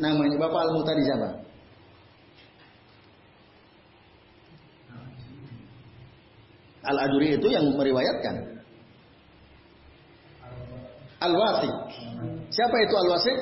[0.00, 1.28] Namanya Bapak Al-Mutadi siapa?
[6.80, 8.60] Al-Ajuri itu yang meriwayatkan.
[11.20, 11.74] Al-Wasik.
[12.48, 13.38] Siapa itu Al-Wasik?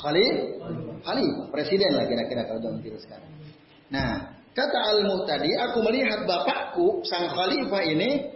[0.00, 0.36] Khalif?
[1.04, 3.28] Khalif, presiden lah kira-kira kalau dalam kira sekarang.
[3.92, 8.32] Nah, kata Al-Muhtadi, aku melihat bapakku, sang khalifah ini,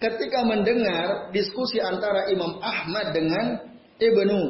[0.00, 3.60] ketika mendengar diskusi antara Imam Ahmad dengan
[4.00, 4.40] Ibnu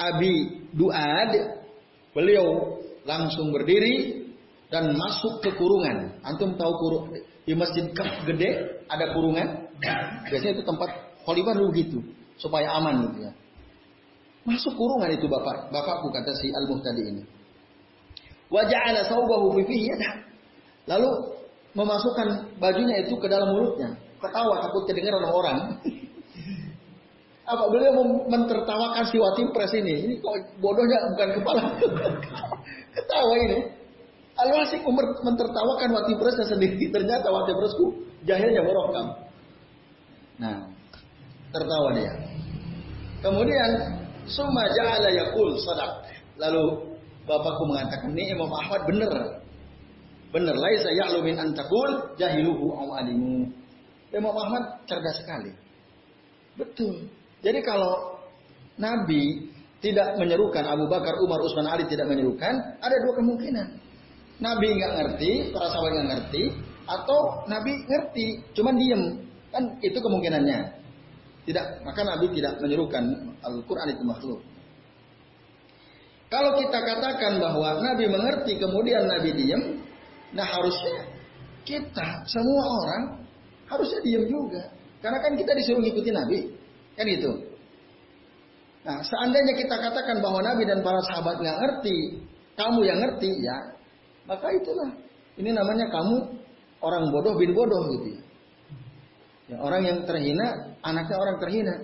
[0.00, 1.32] Abi Duad,
[2.16, 4.23] beliau langsung berdiri
[4.74, 6.18] dan masuk ke kurungan.
[6.26, 7.14] Antum tahu kurung
[7.46, 9.70] di masjid Kaf gede ada kurungan?
[10.26, 10.90] Biasanya itu tempat
[11.22, 12.02] dulu gitu,
[12.42, 13.32] supaya aman gitu ya.
[14.42, 17.22] Masuk kurungan itu bapak, bapakku kata si Al-Muhtadi ini.
[18.50, 19.88] Waja'ala saubahu fi
[20.90, 21.10] Lalu
[21.78, 23.94] memasukkan bajunya itu ke dalam mulutnya.
[24.18, 25.58] Ketawa takut kedengaran orang.
[27.54, 30.08] Apa beliau mentertawakan si Watim Pres ini?
[30.08, 31.62] Ini kok bodohnya bukan kepala.
[32.96, 33.83] Ketawa ini.
[34.34, 34.82] Al-Wasik
[35.22, 36.90] mentertawakan Watim Presnya sendiri.
[36.94, 37.86] Ternyata Watim Presku
[38.26, 39.06] jahilnya borokam.
[40.42, 40.66] Nah,
[41.54, 42.12] tertawa dia.
[43.22, 43.70] Kemudian
[44.26, 46.10] summa ja'ala yaqul sadaq.
[46.36, 46.62] Lalu
[47.24, 49.14] bapakku mengatakan, "Ini Imam Ahmad benar."
[50.34, 53.46] Benar, laisa ya'lu min an taqul jahiluhu aw alimu.
[54.10, 55.54] Imam Ahmad cerdas sekali.
[56.58, 57.06] Betul.
[57.38, 58.18] Jadi kalau
[58.74, 63.83] Nabi tidak menyerukan Abu Bakar, Umar, Utsman, Ali tidak menyerukan, ada dua kemungkinan.
[64.42, 66.42] Nabi nggak ngerti, para sahabat nggak ngerti,
[66.84, 69.02] atau Nabi ngerti, cuman diem.
[69.54, 70.60] Kan itu kemungkinannya.
[71.44, 73.04] Tidak, maka Nabi tidak menyerukan
[73.44, 74.40] Al-Quran itu makhluk.
[76.32, 79.62] Kalau kita katakan bahwa Nabi mengerti kemudian Nabi diam,
[80.34, 81.14] nah harusnya
[81.62, 83.02] kita semua orang
[83.70, 84.72] harusnya diam juga.
[84.98, 86.38] Karena kan kita disuruh ngikuti Nabi.
[86.96, 87.32] Kan gitu.
[88.84, 92.24] Nah, seandainya kita katakan bahwa Nabi dan para sahabat nggak ngerti,
[92.56, 93.56] kamu yang ngerti, ya,
[94.24, 94.90] maka itulah.
[95.34, 96.16] Ini namanya kamu
[96.84, 98.20] orang bodoh bin bodoh gitu
[99.50, 99.56] ya.
[99.60, 101.74] orang yang terhina, anaknya orang terhina.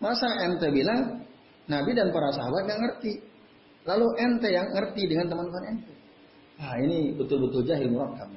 [0.00, 1.26] Masa ente bilang
[1.68, 3.12] Nabi dan para sahabat nggak ngerti,
[3.84, 5.94] lalu ente yang ngerti dengan teman-teman ente.
[6.60, 8.28] Nah ini betul-betul jahil murakkab.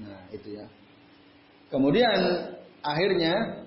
[0.00, 0.66] Nah itu ya.
[1.72, 2.20] Kemudian
[2.84, 3.64] akhirnya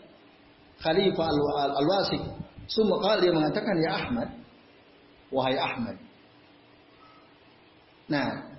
[0.77, 1.27] Khalifah
[1.73, 2.21] Al-Wasik
[2.67, 4.29] Sumaqal dia mengatakan ya Ahmad
[5.31, 5.95] wahai Ahmad.
[8.07, 8.56] Nah,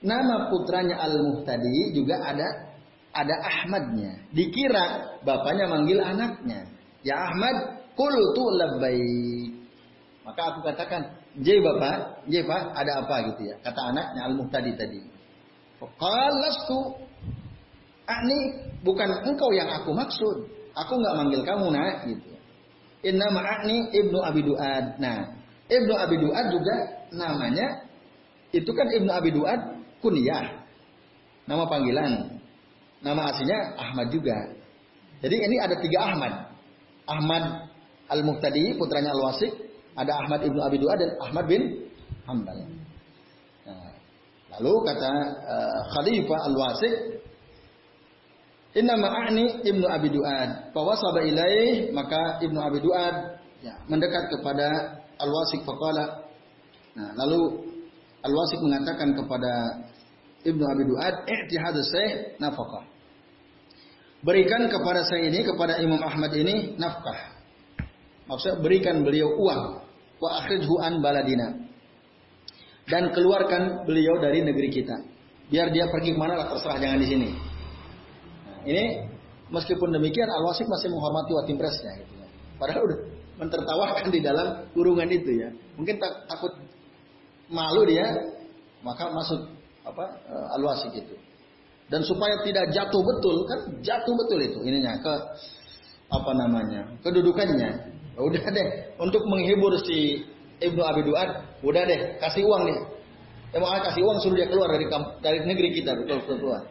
[0.00, 2.48] nama putranya Al-Muhtadi juga ada
[3.10, 4.30] ada Ahmadnya.
[4.30, 6.66] Dikira bapaknya manggil anaknya.
[7.02, 9.50] Ya Ahmad, qultu labbaik.
[10.22, 11.02] Maka aku katakan,
[11.42, 15.00] "J Bapak, J Pak, ada apa gitu ya?" Kata anaknya Al-Muhtadi tadi.
[15.80, 17.08] Qalastu
[18.10, 18.40] Ani
[18.82, 20.36] bukan engkau yang aku maksud.
[20.74, 22.30] Aku nggak manggil kamu nak gitu.
[23.06, 25.00] Inna ma'ani Ibnu Abi Duad.
[25.00, 25.30] Nah,
[25.70, 26.76] Ibnu Abi Duad juga
[27.14, 27.86] namanya
[28.50, 30.64] itu kan Ibnu Abi Duad kunyah.
[31.46, 32.40] Nama panggilan.
[33.00, 34.36] Nama aslinya Ahmad juga.
[35.20, 36.32] Jadi ini ada tiga Ahmad.
[37.08, 37.68] Ahmad
[38.08, 39.52] Al-Muqtadi, putranya Al-Wasik.
[39.96, 41.90] Ada Ahmad Ibnu Abi Duad dan Ahmad bin
[42.24, 42.58] Hambal.
[43.66, 43.90] Nah,
[44.56, 45.12] lalu kata
[45.44, 46.94] uh, Khalifah Al-Wasik,
[48.78, 50.70] Inna ma'ani Ibnu Abi Duad.
[50.70, 54.68] Fawasaba ilaih, maka Ibnu Abi Duad ya, mendekat kepada
[55.18, 56.22] Al-Wasik faqala.
[56.94, 57.66] Nah, lalu
[58.22, 59.52] Al-Wasik mengatakan kepada
[60.40, 62.84] Ibnu Abi Duad, "I'ti hadza syekh nafkah."
[64.20, 67.40] Berikan kepada saya ini, kepada Imam Ahmad ini nafkah.
[68.28, 69.62] Maksudnya berikan beliau uang.
[70.20, 71.56] Wa akhrijhu an baladina.
[72.84, 74.96] Dan keluarkan beliau dari negeri kita.
[75.48, 77.28] Biar dia pergi ke mana lah terserah, jangan di sini.
[78.68, 78.84] Ini
[79.48, 82.28] meskipun demikian Al-Wasik masih menghormati watim presnya gitu ya.
[82.60, 82.98] Padahal udah
[83.40, 85.48] mentertawakan di dalam kurungan itu ya.
[85.80, 86.52] Mungkin tak, takut
[87.48, 88.04] malu dia,
[88.84, 89.48] maka masuk
[89.90, 91.14] apa eh, Al-Wasik itu.
[91.90, 95.14] Dan supaya tidak jatuh betul kan jatuh betul itu ininya ke
[96.10, 97.70] apa namanya kedudukannya.
[97.90, 98.68] Ya udah deh
[99.02, 100.22] untuk menghibur si
[100.60, 101.30] Ibnu Abi Duad,
[101.66, 102.78] udah deh kasih uang nih.
[103.50, 104.86] Emang kasih uang suruh dia keluar dari
[105.18, 106.62] dari negeri kita betul betul keluar.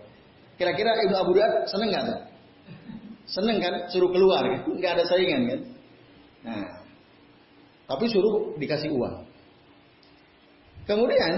[0.55, 2.19] Kira-kira Ibnu Abu Duat seneng nggak tuh?
[3.29, 3.73] Seneng kan?
[3.91, 4.59] Suruh keluar kan?
[4.79, 5.59] Nggak ada saingan kan?
[6.39, 6.67] Nah,
[7.85, 9.29] tapi suruh dikasih uang.
[10.89, 11.33] Kemudian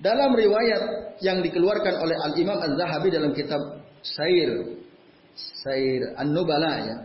[0.00, 3.60] dalam riwayat yang dikeluarkan oleh Al Imam Az Zahabi dalam kitab
[4.04, 4.76] Sair
[5.36, 6.96] Sair An Nubala ya.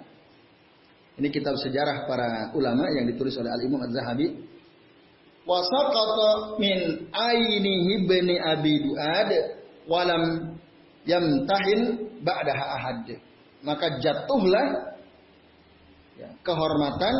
[1.19, 4.27] Ini kitab sejarah para ulama yang ditulis oleh Al Imam Az Zahabi.
[5.41, 9.29] Wasaqata min ainihi bani Abi Duad
[9.89, 10.55] walam
[11.07, 13.07] yamtahin ba'daha ahad.
[13.61, 14.97] Maka jatuhlah
[16.17, 17.15] ya, kehormatan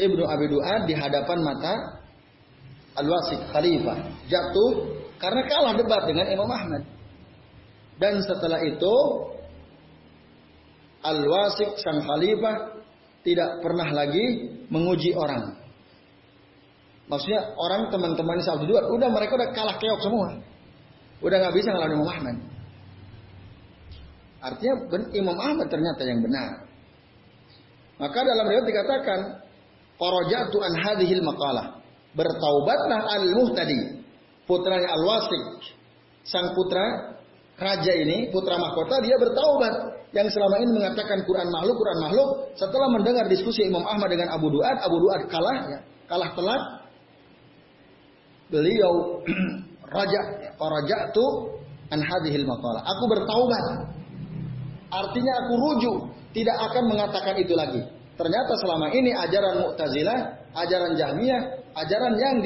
[0.00, 2.00] Ibnu Abi Duad di hadapan mata
[2.96, 3.96] Al-Wasik Khalifah.
[4.26, 6.82] Jatuh karena kalah debat dengan Imam Ahmad.
[8.00, 8.94] Dan setelah itu
[11.04, 12.80] Al-Wasik sang Khalifah
[13.20, 15.60] tidak pernah lagi menguji orang.
[17.12, 20.40] Maksudnya orang teman-teman Saudi Duat, udah mereka udah kalah keok semua.
[21.20, 22.36] Udah nggak bisa ngelawan Imam Ahmad.
[24.40, 24.74] Artinya
[25.12, 26.64] Imam Ahmad ternyata yang benar.
[28.00, 29.20] Maka dalam riwayat dikatakan,
[30.00, 31.76] "Farajatu an hadhil maqalah."
[32.16, 33.99] Bertaubatlah al-muhtadi,
[34.44, 35.74] putranya al-wasik,
[36.24, 37.16] sang putra
[37.60, 39.74] raja ini, putra mahkota, dia bertaubat.
[40.10, 44.50] Yang selama ini mengatakan Quran makhluk, Quran makhluk, setelah mendengar diskusi Imam Ahmad dengan Abu
[44.50, 45.78] Duad, Abu Duad kalah, ya,
[46.10, 46.62] kalah telak.
[48.50, 49.22] Beliau
[49.94, 50.20] raja,
[50.58, 51.54] farajatu
[51.94, 52.42] an hadhil.
[52.42, 53.64] Aku bertaubat
[54.90, 55.96] Artinya aku rujuk,
[56.34, 57.78] tidak akan mengatakan itu lagi.
[58.18, 60.18] Ternyata selama ini ajaran Mu'tazilah,
[60.58, 61.40] ajaran Jahmiyah,
[61.78, 62.36] ajaran yang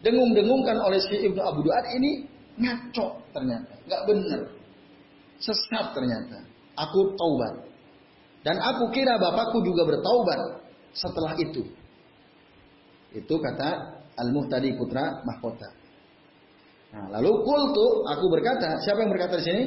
[0.00, 2.24] didengung-dengungkan oleh si Ibnu Abu Duat ini
[2.56, 4.40] ngaco ternyata, nggak benar.
[5.40, 6.44] Sesat ternyata.
[6.76, 7.68] Aku taubat.
[8.40, 10.64] Dan aku kira bapakku juga bertaubat
[10.96, 11.64] setelah itu.
[13.12, 15.68] Itu kata Al-Muhtadi putra mahkota.
[16.90, 19.62] Nah, lalu kultu aku berkata, siapa yang berkata di sini?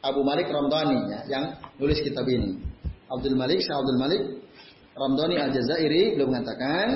[0.00, 1.44] Abu Malik Ramdhani ya, yang
[1.76, 2.56] nulis kitab ini.
[3.08, 4.22] Abdul Malik, Syekh Abdul Malik
[4.98, 6.86] Ramdhani Al-Jazairi belum mengatakan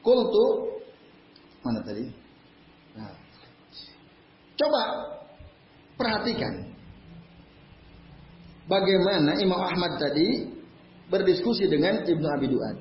[0.00, 0.65] kultu
[1.66, 2.06] mana tadi?
[2.94, 3.14] Nah.
[4.56, 4.82] Coba
[5.98, 6.76] perhatikan.
[8.66, 10.50] bagaimana Imam Ahmad tadi
[11.06, 12.76] berdiskusi dengan Ibnu Abi Duad.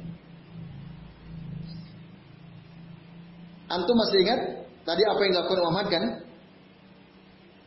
[3.70, 4.40] Antum masih ingat
[4.86, 6.04] tadi apa yang dilakukan Imam Ahmad kan?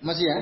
[0.03, 0.39] Masih ya?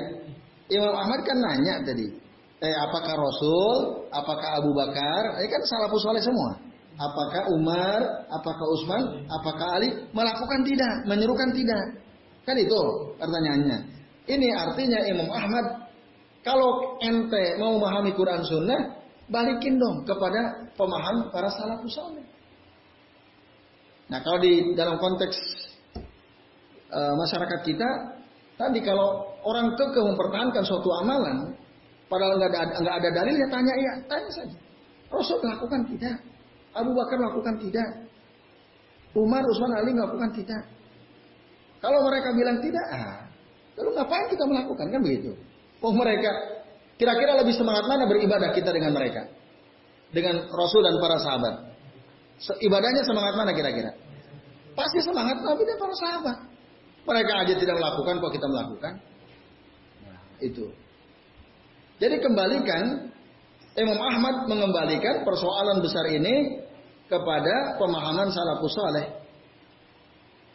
[0.72, 2.12] Imam Ahmad kan nanya tadi,
[2.60, 6.58] eh apakah Rasul, apakah Abu Bakar, ini kan salafus soleh semua.
[6.96, 8.00] Apakah Umar,
[8.32, 12.00] apakah Utsman, apakah Ali melakukan tidak, menyerukan tidak?
[12.48, 12.80] Kan itu
[13.20, 13.78] pertanyaannya.
[14.26, 15.86] Ini artinya Imam Ahmad
[16.46, 22.22] kalau ente mau memahami Quran Sunnah, balikin dong kepada pemahaman para salafus soleh.
[24.06, 25.34] Nah kalau di dalam konteks
[26.86, 27.88] e, masyarakat kita,
[28.54, 31.50] tadi kalau orang kekeh mempertahankan suatu amalan,
[32.06, 34.56] padahal nggak ada nggak ada dalilnya, tanya ya, tanya saja.
[35.10, 36.16] Rasul melakukan tidak,
[36.76, 37.88] Abu Bakar melakukan tidak,
[39.16, 40.62] Umar, Utsman, Ali melakukan tidak.
[41.80, 43.16] Kalau mereka bilang tidak, ah,
[43.80, 45.32] lalu ngapain kita melakukan kan begitu?
[45.80, 46.32] Oh mereka
[46.96, 49.28] kira-kira lebih semangat mana beribadah kita dengan mereka?
[50.12, 51.54] Dengan Rasul dan para sahabat.
[52.60, 53.92] Ibadahnya semangat mana kira-kira?
[54.76, 56.38] Pasti semangat Nabi dan para sahabat.
[57.06, 58.92] Mereka aja tidak melakukan, kok kita melakukan?
[60.04, 60.66] Nah, itu.
[61.96, 63.08] Jadi kembalikan
[63.76, 66.65] Imam Ahmad mengembalikan persoalan besar ini
[67.06, 69.06] kepada pemahaman salafus saleh.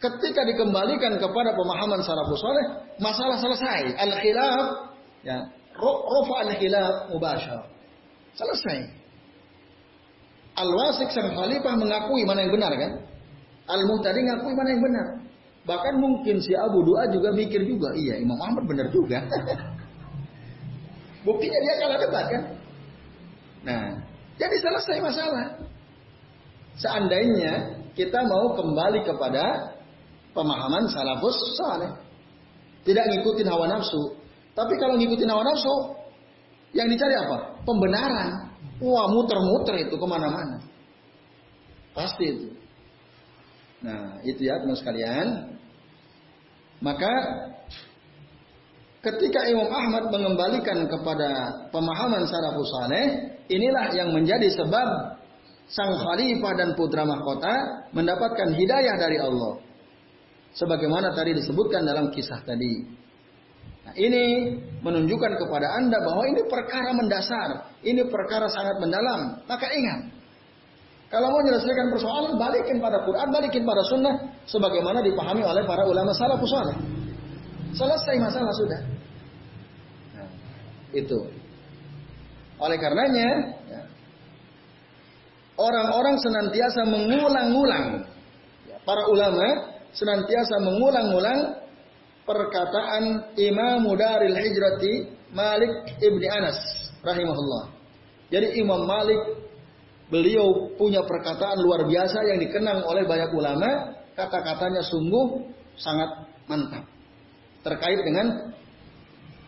[0.02, 2.66] Ketika dikembalikan kepada pemahaman salafus saleh,
[2.98, 3.96] masalah selesai.
[3.96, 4.66] Al-khilaf
[5.22, 5.38] ya,
[5.78, 7.70] rofa al-khilaf mubasyar.
[8.34, 9.02] Selesai.
[10.52, 12.92] Al-Wasik sang khalifah mengakui mana yang benar kan?
[13.72, 15.06] Al-Muhtadi mengakui mana yang benar.
[15.62, 19.22] Bahkan mungkin si Abu Dua juga mikir juga, iya Imam Ahmad benar juga.
[21.26, 22.42] Buktinya dia kalah debat kan?
[23.62, 23.84] Nah,
[24.42, 25.46] jadi selesai masalah.
[26.80, 29.76] Seandainya kita mau kembali kepada
[30.32, 31.92] pemahaman salafus saleh.
[32.82, 34.18] Tidak ngikutin hawa nafsu.
[34.56, 35.74] Tapi kalau ngikutin hawa nafsu,
[36.72, 37.62] yang dicari apa?
[37.62, 38.50] Pembenaran.
[38.82, 40.58] Wah muter-muter itu ke mana-mana.
[41.92, 42.48] Pasti itu.
[43.84, 45.26] Nah itu ya teman sekalian.
[46.82, 47.12] Maka
[49.06, 51.30] ketika Imam Ahmad mengembalikan kepada
[51.70, 53.06] pemahaman salafus saleh,
[53.46, 55.11] inilah yang menjadi sebab
[55.72, 59.56] sang khalifah dan putra mahkota mendapatkan hidayah dari Allah.
[60.52, 62.84] Sebagaimana tadi disebutkan dalam kisah tadi.
[63.82, 64.52] Nah, ini
[64.84, 69.42] menunjukkan kepada Anda bahwa ini perkara mendasar, ini perkara sangat mendalam.
[69.48, 70.12] Maka ingat,
[71.08, 76.12] kalau mau menyelesaikan persoalan, balikin pada Quran, balikin pada sunnah, sebagaimana dipahami oleh para ulama
[76.12, 76.76] salafus saleh.
[77.72, 78.80] Selesai masalah sudah.
[80.20, 80.28] Nah,
[80.92, 81.20] itu.
[82.60, 83.32] Oleh karenanya, ya,
[85.56, 87.86] orang-orang senantiasa mengulang-ulang.
[88.68, 89.46] Ya, para ulama
[89.92, 91.40] senantiasa mengulang-ulang
[92.24, 96.58] perkataan Imam Daril Hijrati Malik Ibni Anas
[97.02, 97.72] rahimahullah.
[98.32, 99.20] Jadi Imam Malik
[100.08, 106.84] beliau punya perkataan luar biasa yang dikenang oleh banyak ulama, kata-katanya sungguh sangat mantap.
[107.64, 108.52] Terkait dengan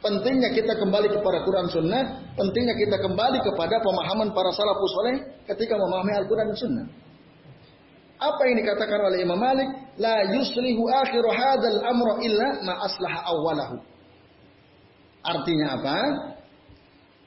[0.05, 2.05] pentingnya kita kembali kepada Quran Sunnah,
[2.37, 5.17] pentingnya kita kembali kepada pemahaman para salafus soleh
[5.49, 6.87] ketika memahami Al-Quran dan Sunnah.
[8.21, 9.69] Apa yang dikatakan oleh Imam Malik?
[9.97, 13.77] La yuslihu akhiru hadal amro illa ma aslaha awalahu.
[15.25, 15.99] Artinya apa?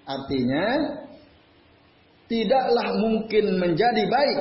[0.07, 0.65] Artinya
[2.29, 4.39] tidaklah mungkin menjadi baik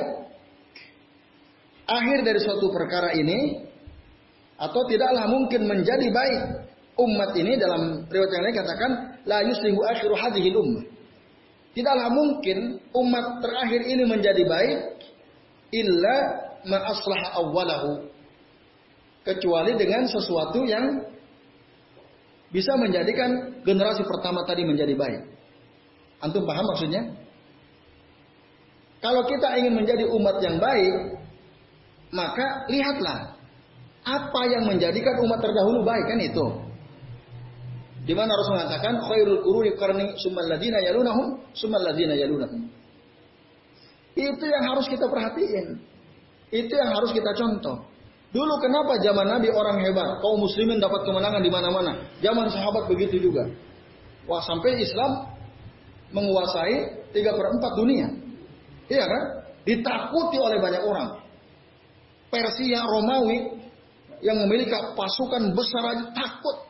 [1.87, 3.65] akhir dari suatu perkara ini
[4.59, 6.66] atau tidaklah mungkin menjadi baik
[6.97, 8.91] umat ini dalam riwayat yang lain katakan
[9.29, 10.85] la yuslihu akhiru hadhihi ummah.
[11.77, 14.77] Tidaklah mungkin umat terakhir ini menjadi baik
[15.69, 16.15] illa
[16.65, 18.09] ma aslaha awwalahu
[19.21, 21.05] kecuali dengan sesuatu yang
[22.49, 25.21] bisa menjadikan generasi pertama tadi menjadi baik.
[26.23, 27.13] Antum paham maksudnya?
[28.97, 31.21] Kalau kita ingin menjadi umat yang baik,
[32.09, 33.37] maka lihatlah
[34.01, 36.66] apa yang menjadikan umat terdahulu baik kan itu.
[38.07, 42.63] Di mana harus mengatakan khairul quruni qarni summal ladina yalunahum summal ladina yalunahum.
[44.15, 45.75] Itu yang harus kita perhatiin.
[46.47, 47.83] Itu yang harus kita contoh.
[48.31, 51.99] Dulu kenapa zaman Nabi orang hebat, kaum muslimin dapat kemenangan di mana-mana.
[52.23, 53.43] Zaman sahabat begitu juga.
[54.27, 55.31] Wah sampai Islam
[56.11, 58.07] menguasai 3 per 4 dunia.
[58.87, 59.23] Iya kan?
[59.67, 61.09] Ditakuti oleh banyak orang.
[62.27, 63.55] Persia, Romawi
[64.23, 66.66] yang memiliki pasukan besar aja takut.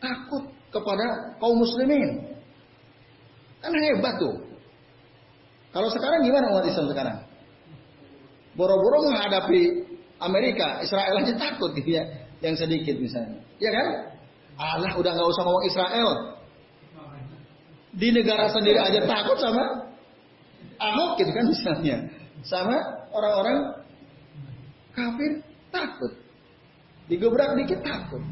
[0.00, 2.34] Takut kepada kaum muslimin.
[3.60, 4.40] Kan hebat tuh.
[5.70, 7.18] Kalau sekarang gimana umat Islam sekarang?
[8.58, 9.86] Boro-boro menghadapi
[10.18, 12.04] Amerika, Israel aja takut gitu ya.
[12.40, 13.38] Yang sedikit misalnya.
[13.60, 13.86] Ya kan?
[14.60, 16.08] Allah udah nggak usah ngomong Israel.
[17.90, 19.90] Di negara sendiri aja takut sama
[20.80, 21.96] Ahok gitu kan misalnya.
[22.40, 22.76] Sama
[23.12, 23.84] orang-orang
[24.96, 26.12] kafir takut.
[27.12, 28.24] Digebrak dikit takut.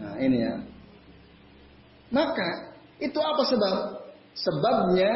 [0.00, 0.54] Nah ini ya.
[2.10, 3.76] Maka itu apa sebab?
[4.34, 5.10] Sebabnya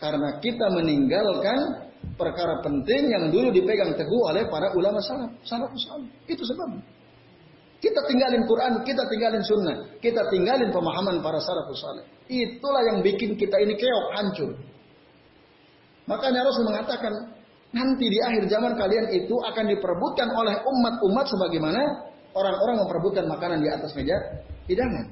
[0.00, 1.86] karena kita meninggalkan
[2.16, 6.08] perkara penting yang dulu dipegang teguh oleh para ulama salaf, salaf salaf.
[6.26, 6.96] Itu sebabnya.
[7.76, 12.08] Kita tinggalin Quran, kita tinggalin sunnah, kita tinggalin pemahaman para saleh.
[12.24, 14.50] Itulah yang bikin kita ini keok, hancur.
[16.08, 17.12] Makanya Rasul mengatakan,
[17.76, 21.82] nanti di akhir zaman kalian itu akan diperebutkan oleh umat-umat sebagaimana
[22.36, 24.16] orang-orang memperebutkan makanan di atas meja
[24.68, 25.08] hidangan.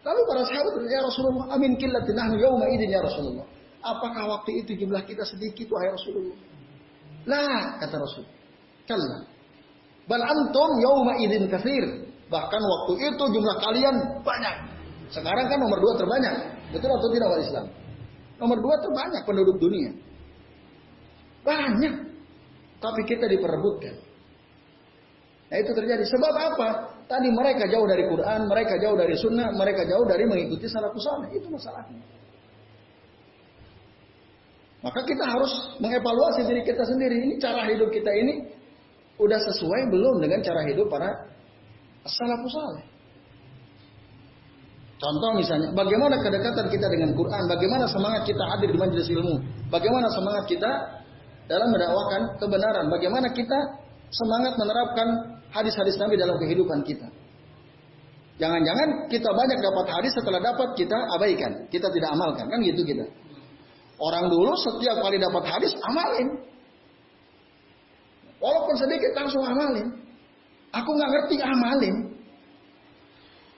[0.00, 3.44] Lalu para sahabat ya Rasulullah, amin killatin nahnu yawma idin ya Rasulullah.
[3.84, 6.38] Apakah waktu itu jumlah kita sedikit wahai Rasulullah?
[7.28, 8.24] Lah, kata Rasul.
[8.88, 9.28] Kalla.
[10.08, 11.84] Bal antum yawma idin kathir.
[12.30, 14.56] Bahkan waktu itu jumlah kalian banyak.
[15.10, 16.34] Sekarang kan nomor dua terbanyak.
[16.70, 17.66] Betul atau tidak wali Islam?
[18.38, 19.90] Nomor dua terbanyak penduduk dunia.
[21.44, 21.94] Banyak.
[22.80, 24.09] Tapi kita diperebutkan.
[25.50, 26.06] Nah itu terjadi.
[26.06, 26.68] Sebab apa?
[27.10, 31.34] Tadi mereka jauh dari Quran, mereka jauh dari sunnah, mereka jauh dari mengikuti salafus saleh.
[31.34, 31.98] Itu masalahnya.
[34.80, 37.26] Maka kita harus mengevaluasi diri kita sendiri.
[37.26, 38.46] Ini cara hidup kita ini
[39.18, 41.28] udah sesuai belum dengan cara hidup para
[42.06, 42.86] salafus saleh.
[45.00, 49.40] Contoh misalnya, bagaimana kedekatan kita dengan Quran, bagaimana semangat kita hadir di majelis ilmu,
[49.72, 50.70] bagaimana semangat kita
[51.48, 53.58] dalam mendakwakan kebenaran, bagaimana kita
[54.12, 57.06] semangat menerapkan hadis-hadis Nabi dalam kehidupan kita.
[58.40, 63.04] Jangan-jangan kita banyak dapat hadis setelah dapat kita abaikan, kita tidak amalkan, kan gitu kita.
[64.00, 66.28] Orang dulu setiap kali dapat hadis amalin.
[68.40, 69.92] Walaupun sedikit langsung amalin.
[70.72, 71.96] Aku nggak ngerti amalin.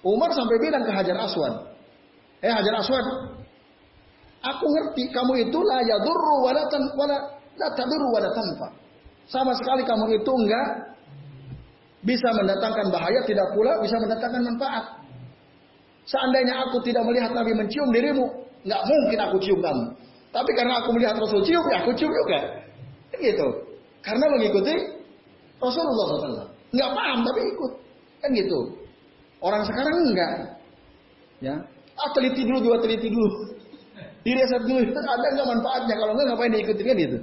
[0.03, 1.78] Umar sampai bilang ke Hajar Aswad.
[2.43, 3.07] Eh Hajar Aswad.
[4.43, 6.82] Aku ngerti kamu itu la yadurru wala tan.
[9.30, 10.91] Sama sekali kamu itu enggak
[12.03, 14.84] bisa mendatangkan bahaya, tidak pula bisa mendatangkan manfaat.
[16.03, 18.26] Seandainya aku tidak melihat Nabi mencium dirimu,
[18.66, 19.84] nggak mungkin aku cium kamu.
[20.32, 22.38] Tapi karena aku melihat Rasul cium, ya aku cium juga.
[23.20, 23.46] Gitu.
[24.03, 24.74] Karena mengikuti
[25.62, 26.48] Rasulullah SAW.
[26.74, 27.72] Nggak paham tapi ikut.
[28.18, 28.59] Kan gitu.
[29.38, 30.59] Orang sekarang enggak.
[31.38, 31.55] Ya.
[31.94, 33.55] Ah teliti dulu juga teliti dulu.
[34.26, 34.80] Direset dulu.
[35.14, 35.94] Ada nggak manfaatnya?
[35.94, 37.18] Kalau enggak ngapain diikutin kan gitu.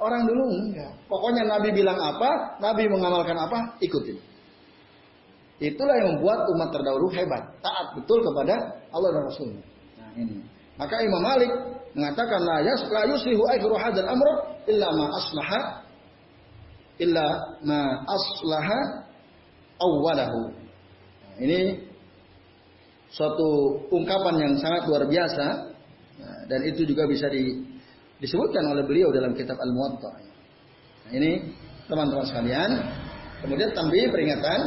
[0.00, 0.96] Orang dulu enggak.
[1.06, 4.16] Pokoknya Nabi bilang apa, Nabi mengamalkan apa, ikutin.
[5.60, 9.62] Itulah yang membuat umat terdahulu hebat, taat betul kepada Allah dan Rasulnya.
[10.00, 10.40] Nah ini.
[10.80, 11.52] Maka Imam Malik
[11.92, 14.28] mengatakan la yas la yuslihu akhiru hadzal amr
[14.64, 15.60] illa ma aslaha
[16.96, 17.26] illa
[17.60, 18.80] ma aslaha
[19.76, 20.48] awwalahu.
[21.28, 21.84] Nah, ini
[23.12, 25.46] suatu ungkapan yang sangat luar biasa
[26.16, 27.68] nah, dan itu juga bisa di,
[28.20, 30.12] disebutkan oleh beliau dalam kitab Al-Muwatta.
[31.08, 31.56] Nah, ini
[31.88, 32.70] teman-teman sekalian.
[33.40, 34.60] Kemudian tambah peringatan.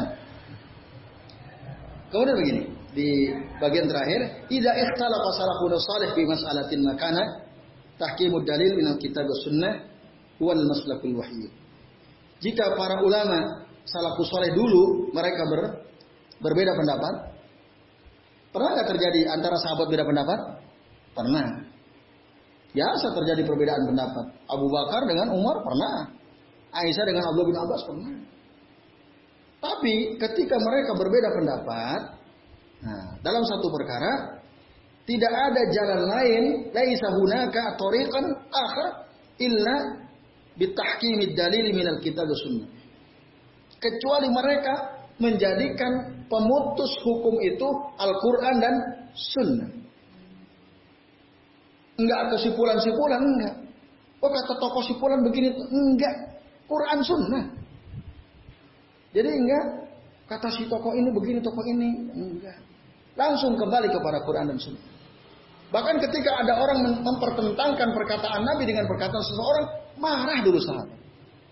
[2.09, 2.61] Kemudian begini
[2.93, 7.23] di bagian terakhir, tidak ikhtalafa salafun salih fi mas'alatin makana
[7.97, 9.81] tahkimud dalil min kitab sunnah
[10.37, 11.49] wal maslakul wahyi.
[12.41, 15.61] Jika para ulama salafus saleh dulu mereka ber,
[16.41, 17.13] berbeda pendapat,
[18.53, 20.39] pernah nggak terjadi antara sahabat beda pendapat?
[21.13, 21.45] Pernah.
[22.73, 24.25] Biasa terjadi perbedaan pendapat.
[24.49, 26.09] Abu Bakar dengan Umar pernah.
[26.73, 28.11] Aisyah dengan Abdullah bin Abbas pernah.
[29.61, 32.01] Tapi ketika mereka berbeda pendapat,
[32.83, 34.43] Nah, dalam satu perkara
[35.07, 36.43] tidak ada jalan lain
[36.75, 39.07] laisa hunaka tariqan akhar
[39.39, 40.03] illa
[40.59, 42.67] bitahkimid dalil minal kitab sunnah.
[43.79, 47.67] Kecuali mereka menjadikan pemutus hukum itu
[47.99, 48.75] Al-Quran dan
[49.11, 49.69] Sunnah.
[51.93, 53.55] Enggak kesimpulan-simpulan, enggak.
[54.23, 56.15] Oh kata tokoh simpulan begini, enggak.
[56.65, 57.45] Quran Sunnah.
[59.13, 59.65] Jadi enggak,
[60.25, 62.57] kata si tokoh ini begini, tokoh ini, enggak.
[63.13, 64.85] Langsung kembali kepada Quran dan Sunnah.
[65.69, 69.65] Bahkan ketika ada orang mempertentangkan perkataan Nabi dengan perkataan seseorang,
[69.97, 71.01] marah dulu sahabat.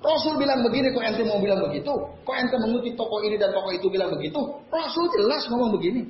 [0.02, 1.94] Rasul bilang begini, kok ente mau bilang begitu?
[2.26, 4.42] Kok ente mengutip tokoh ini dan tokoh itu bilang begitu?
[4.74, 6.02] Rasul jelas ngomong begini.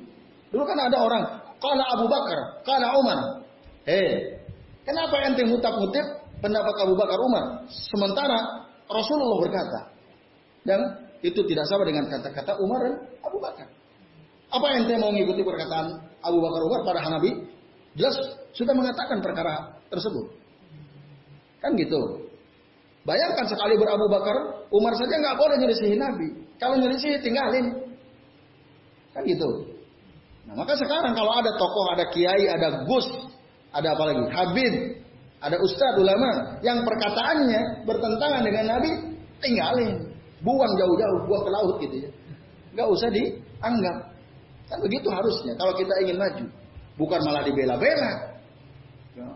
[0.48, 1.24] Dulu kan ada orang,
[1.60, 3.41] kala Abu Bakar, kala Umar.
[3.82, 4.38] Eh,
[4.86, 6.06] kenapa ente ngutap-ngutip
[6.38, 7.66] pendapat Abu Bakar Umar?
[7.66, 9.80] Sementara Rasulullah berkata,
[10.62, 10.80] dan
[11.22, 12.94] itu tidak sama dengan kata-kata Umar dan
[13.26, 13.66] Abu Bakar.
[14.52, 17.30] Apa ente mau mengikuti perkataan Abu Bakar Umar pada Hanabi?
[17.98, 18.14] Jelas
[18.54, 20.30] sudah mengatakan perkara tersebut.
[21.58, 22.30] Kan gitu.
[23.02, 26.28] Bayangkan sekali berabu Bakar, Umar saja nggak boleh nyelisihin Nabi.
[26.62, 27.66] Kalau nyelisihin tinggalin.
[29.10, 29.74] Kan gitu.
[30.46, 33.06] Nah, maka sekarang kalau ada tokoh, ada kiai, ada gus,
[33.72, 34.22] ada apa lagi?
[34.28, 34.74] Habib,
[35.42, 38.90] ada ustadz ulama yang perkataannya bertentangan dengan Nabi,
[39.42, 40.12] tinggalin,
[40.44, 42.10] buang jauh-jauh, buang ke laut gitu ya.
[42.78, 43.96] Gak usah dianggap.
[44.70, 46.46] Kan begitu harusnya kalau kita ingin maju.
[47.00, 48.12] Bukan malah dibela-bela.
[49.16, 49.28] Ya.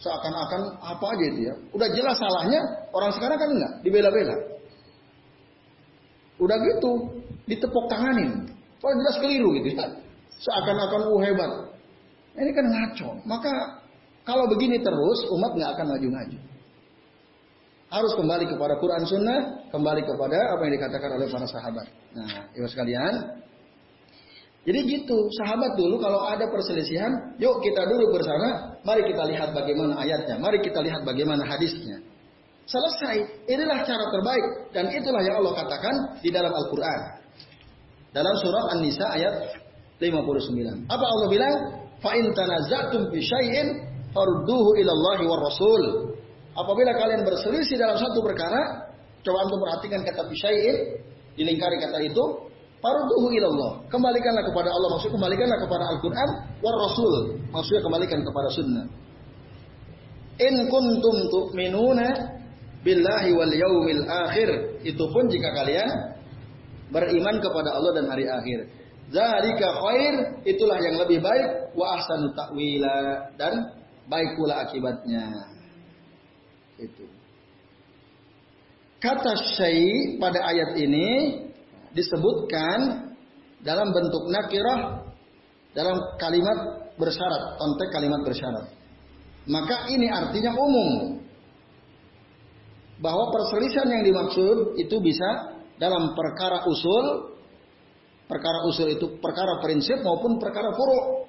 [0.00, 1.54] Seakan-akan apa aja itu ya.
[1.76, 2.60] Udah jelas salahnya,
[2.96, 4.36] orang sekarang kan enggak, dibela-bela.
[6.38, 6.90] Udah gitu,
[7.50, 8.46] ditepuk tanganin.
[8.78, 9.86] Kalau jelas keliru gitu ya.
[10.38, 11.50] Seakan-akan uh hebat.
[12.38, 13.08] Ini kan ngaco.
[13.26, 13.52] Maka
[14.22, 16.38] kalau begini terus, umat nggak akan maju-maju.
[17.88, 19.40] Harus kembali kepada Quran Sunnah,
[19.72, 21.86] kembali kepada apa yang dikatakan oleh para sahabat.
[22.12, 23.14] Nah, ibu sekalian,
[24.68, 27.08] jadi gitu, sahabat dulu kalau ada perselisihan,
[27.40, 32.04] yuk kita duduk bersama, mari kita lihat bagaimana ayatnya, mari kita lihat bagaimana hadisnya.
[32.68, 34.44] Selesai, inilah cara terbaik
[34.76, 37.00] dan itulah yang Allah katakan di dalam Al-Qur'an.
[38.12, 39.34] Dalam surat An-Nisa ayat
[39.96, 40.84] 59.
[40.84, 41.54] Apa Allah bilang?
[41.98, 43.84] Fa in tanazatum syai'in
[44.14, 45.82] farudduhu ila Allah Rasul.
[46.58, 48.90] Apabila kalian berselisih dalam satu perkara,
[49.22, 50.76] coba untuk perhatikan kata bisyai'in,
[51.38, 53.82] dilingkari kata itu, Farduhu ilallah.
[53.90, 54.88] Kembalikanlah kepada Allah.
[54.94, 56.28] Maksudnya kembalikanlah kepada Al-Quran.
[56.62, 57.14] War Rasul.
[57.50, 58.86] Maksudnya kembalikan kepada sunnah.
[60.38, 62.38] In kuntum tu'minuna
[62.86, 64.78] billahi wal yaumil akhir.
[64.86, 65.90] Itu pun jika kalian
[66.94, 68.70] beriman kepada Allah dan hari akhir.
[69.08, 70.14] Zalika khair.
[70.44, 71.72] Itulah yang lebih baik.
[71.76, 73.32] Wa ahsanu ta'wila.
[73.40, 73.54] Dan
[74.08, 75.26] baik pula akibatnya.
[76.78, 77.04] Itu.
[78.98, 81.08] Kata syai pada ayat ini
[81.94, 83.10] disebutkan
[83.62, 85.06] dalam bentuk nakirah
[85.70, 88.66] dalam kalimat bersyarat, konteks kalimat bersyarat.
[89.46, 91.22] Maka ini artinya umum.
[92.98, 97.27] Bahwa perselisihan yang dimaksud itu bisa dalam perkara usul,
[98.28, 101.26] perkara usul itu perkara prinsip maupun perkara furu.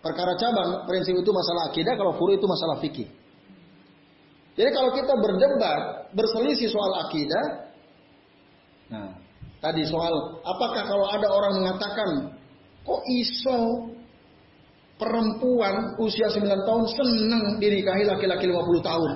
[0.00, 3.08] Perkara cabang, prinsip itu masalah akidah, kalau furu itu masalah fikih.
[4.56, 7.44] Jadi kalau kita berdebat, berselisih soal akidah,
[8.88, 9.20] nah
[9.60, 12.32] Tadi soal apakah kalau ada orang mengatakan
[12.80, 13.92] kok iso
[14.96, 19.10] perempuan usia 9 tahun senang dinikahi laki-laki 50 tahun.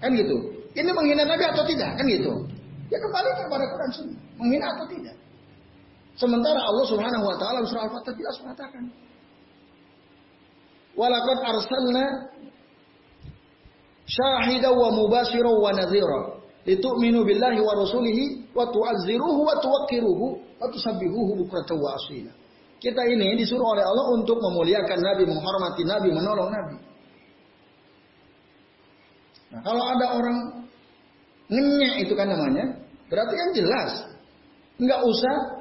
[0.00, 0.36] Kan gitu.
[0.72, 2.00] Ini menghina Nabi atau tidak?
[2.00, 2.32] Kan gitu.
[2.88, 4.20] Ya kembali kepada Quran Sunnah.
[4.40, 5.16] Menghina atau tidak?
[6.18, 8.90] Sementara Allah Subhanahu wa taala surah Al-Fatih jelas mengatakan
[10.98, 12.04] Walaqad arsalna
[14.02, 20.26] syahidan wa mubasyiran wa nadhira litu'minu billahi wa rasulihi wa tu'azziruhu wa tuwaqqiruhu
[20.58, 22.34] wa tusabbihuhu bukratan wa asila.
[22.82, 26.76] Kita ini disuruh oleh Allah untuk memuliakan Nabi, menghormati Nabi, menolong Nabi.
[29.54, 30.38] Nah, kalau ada orang
[31.46, 32.74] ngenyek itu kan namanya,
[33.06, 33.90] berarti kan jelas.
[34.78, 35.57] Nggak usah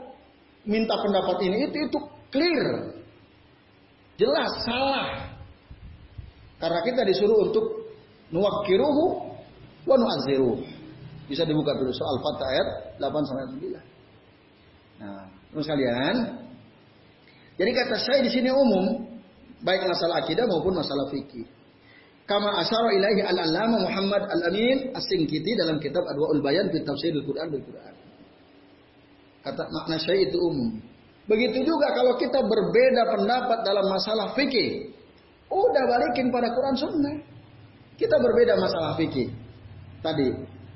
[0.68, 2.00] minta pendapat ini, itu itu
[2.30, 2.94] clear.
[4.20, 5.32] Jelas, salah.
[6.58, 7.66] Karena kita disuruh untuk
[8.34, 9.04] nuwakiruhu
[9.88, 10.62] wa nu'azziruhu.
[11.32, 12.68] Bisa dibuka dulu soal Fatah ayat
[13.00, 13.78] 8 sampai 9.
[14.98, 16.16] Nah, terus kalian
[17.58, 19.18] jadi kata saya di sini umum,
[19.66, 21.50] baik masalah akidah maupun masalah fikih.
[22.30, 27.64] Kama asyara ilaihi al-allama Muhammad al-Amin as-Singkiti dalam kitab Adwaul Bayan fi tafsir al-Quran bil
[27.66, 27.94] Quran.
[29.48, 30.76] Kata makna saya itu umum.
[31.28, 34.92] Begitu juga kalau kita berbeda pendapat dalam masalah fikih.
[35.48, 37.16] Udah balikin pada Quran Sunnah.
[37.96, 39.32] Kita berbeda masalah fikih.
[40.04, 40.28] Tadi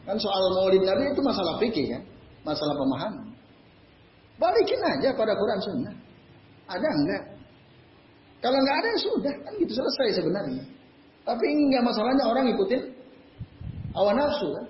[0.05, 2.01] Kan soal maulid Nabi itu masalah fikih kan,
[2.41, 3.28] masalah pemahaman.
[4.41, 5.95] Balikin aja pada Quran Sunnah.
[6.65, 7.24] Ada enggak?
[8.41, 10.63] Kalau enggak ada ya sudah, kan gitu selesai sebenarnya.
[11.22, 12.82] Tapi enggak masalahnya orang ikutin
[13.93, 14.65] awan nafsu kan.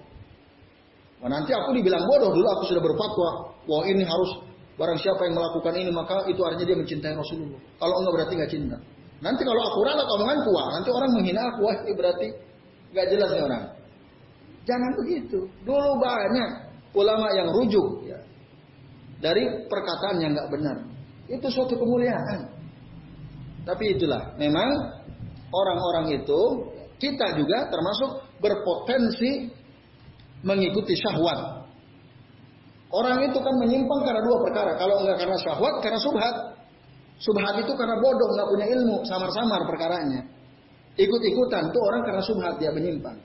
[1.22, 3.30] Wah, nanti aku dibilang bodoh dulu aku sudah berfatwa,
[3.70, 4.42] wah ini harus
[4.74, 7.62] barang siapa yang melakukan ini maka itu artinya dia mencintai Rasulullah.
[7.78, 8.78] Kalau enggak berarti enggak cinta.
[9.22, 12.28] Nanti kalau aku ralat omongan kuah, nanti orang menghina aku, wah ini berarti
[12.90, 13.64] enggak jelas nih orang.
[14.66, 15.40] Jangan begitu.
[15.62, 16.50] Dulu banyak
[16.98, 18.18] ulama yang rujuk ya,
[19.22, 20.78] dari perkataan yang nggak benar.
[21.30, 22.50] Itu suatu kemuliaan.
[23.62, 24.74] Tapi itulah, memang
[25.54, 26.42] orang-orang itu
[26.98, 29.54] kita juga termasuk berpotensi
[30.42, 31.70] mengikuti syahwat.
[32.92, 34.76] Orang itu kan menyimpang karena dua perkara.
[34.76, 36.36] Kalau enggak karena syahwat, karena subhat.
[37.22, 40.28] Subhat itu karena bodoh, nggak punya ilmu, samar-samar perkaranya.
[41.00, 43.16] Ikut-ikutan tuh orang karena subhat dia menyimpang.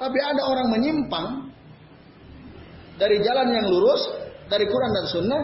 [0.00, 1.28] Tapi ada orang menyimpang
[2.96, 4.00] dari jalan yang lurus,
[4.48, 5.42] dari Quran dan Sunnah,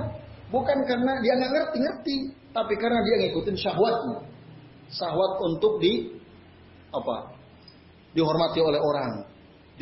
[0.48, 2.16] bukan karena dia nggak ngerti-ngerti,
[2.56, 4.18] tapi karena dia ngikutin syahwatnya.
[4.92, 6.08] Syahwat untuk di
[6.92, 7.36] apa?
[8.12, 9.31] Dihormati oleh orang,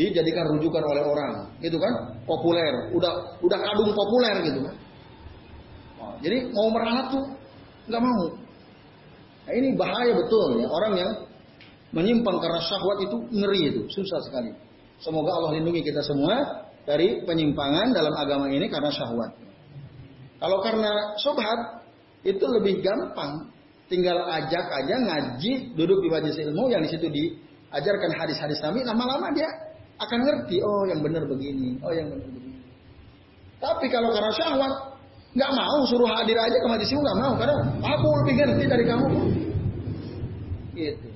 [0.08, 2.16] dijadikan rujukan oleh orang, gitu kan?
[2.24, 4.76] Populer, udah udah kadung populer gitu kan?
[6.20, 7.24] Jadi mau meralat tuh
[7.88, 8.22] nggak mau.
[9.48, 11.10] Nah, ini bahaya betul ya orang yang
[11.90, 14.52] menyimpang karena syahwat itu ngeri itu susah sekali.
[15.00, 19.32] Semoga Allah lindungi kita semua dari penyimpangan dalam agama ini karena syahwat.
[20.40, 21.60] Kalau karena subhat
[22.24, 23.48] itu lebih gampang.
[23.90, 29.34] Tinggal ajak aja ngaji, duduk di majelis ilmu yang di situ diajarkan hadis-hadis Nabi, lama-lama
[29.34, 29.50] dia
[30.00, 32.58] akan ngerti, oh yang benar begini, oh yang benar begini.
[33.60, 34.74] Tapi kalau karena syahwat,
[35.36, 39.08] nggak mau suruh hadir aja ke majelis nggak mau, karena aku lebih ngerti dari kamu.
[40.72, 41.08] Gitu.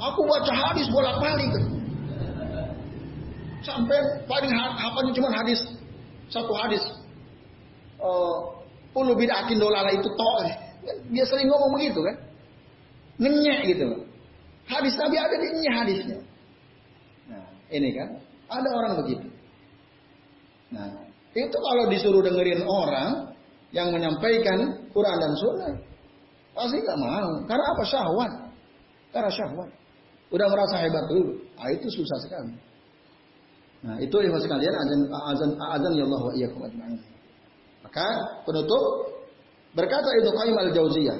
[0.00, 1.52] Aku baca hadis bolak-balik.
[3.64, 3.96] Sampai
[4.28, 5.60] paling hafalnya cuma hadis
[6.28, 6.82] satu hadis.
[8.00, 8.52] Uh,
[8.94, 10.36] Ulu bid'atin dolala itu toh.
[11.10, 12.16] Dia sering ngomong begitu kan.
[13.18, 14.04] Ngenyek gitu.
[14.68, 16.18] Hadis Nabi ada di hadisnya.
[17.74, 18.08] Ini kan.
[18.46, 19.26] Ada orang begitu.
[20.70, 20.86] Nah,
[21.34, 23.34] itu kalau disuruh dengerin orang
[23.74, 25.74] yang menyampaikan Quran dan Sunnah,
[26.54, 27.30] pasti nggak mau.
[27.50, 27.82] Karena apa?
[27.82, 28.32] Syahwat.
[29.10, 29.70] Karena syahwat.
[30.30, 31.34] Udah merasa hebat dulu.
[31.58, 32.54] Ah, itu susah sekali.
[33.84, 37.00] Nah, itu yang sekalian azan azan azan ya Allah wa iyyakum ajma'in.
[37.84, 38.06] Maka
[38.48, 39.12] penutup
[39.76, 41.18] berkata Ibnu Qayyim al-Jauziyah,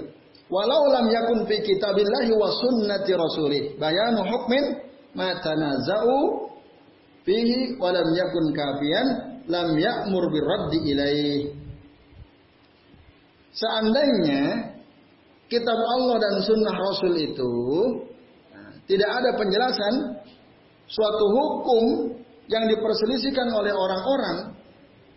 [0.49, 4.81] "Walau lam yakun fi kitabillahi wa sunnati rasulih bayanu hukmin
[5.15, 6.51] ma tanaza'u
[7.25, 9.07] fihi wa yakun kafiyan
[9.49, 11.43] lam ya'mur birraddi ilaih."
[13.55, 14.75] Seandainya
[15.47, 17.55] kitab Allah dan sunnah Rasul itu
[18.51, 19.95] nah, tidak ada penjelasan
[20.91, 21.85] suatu hukum
[22.51, 24.55] yang diperselisihkan oleh orang-orang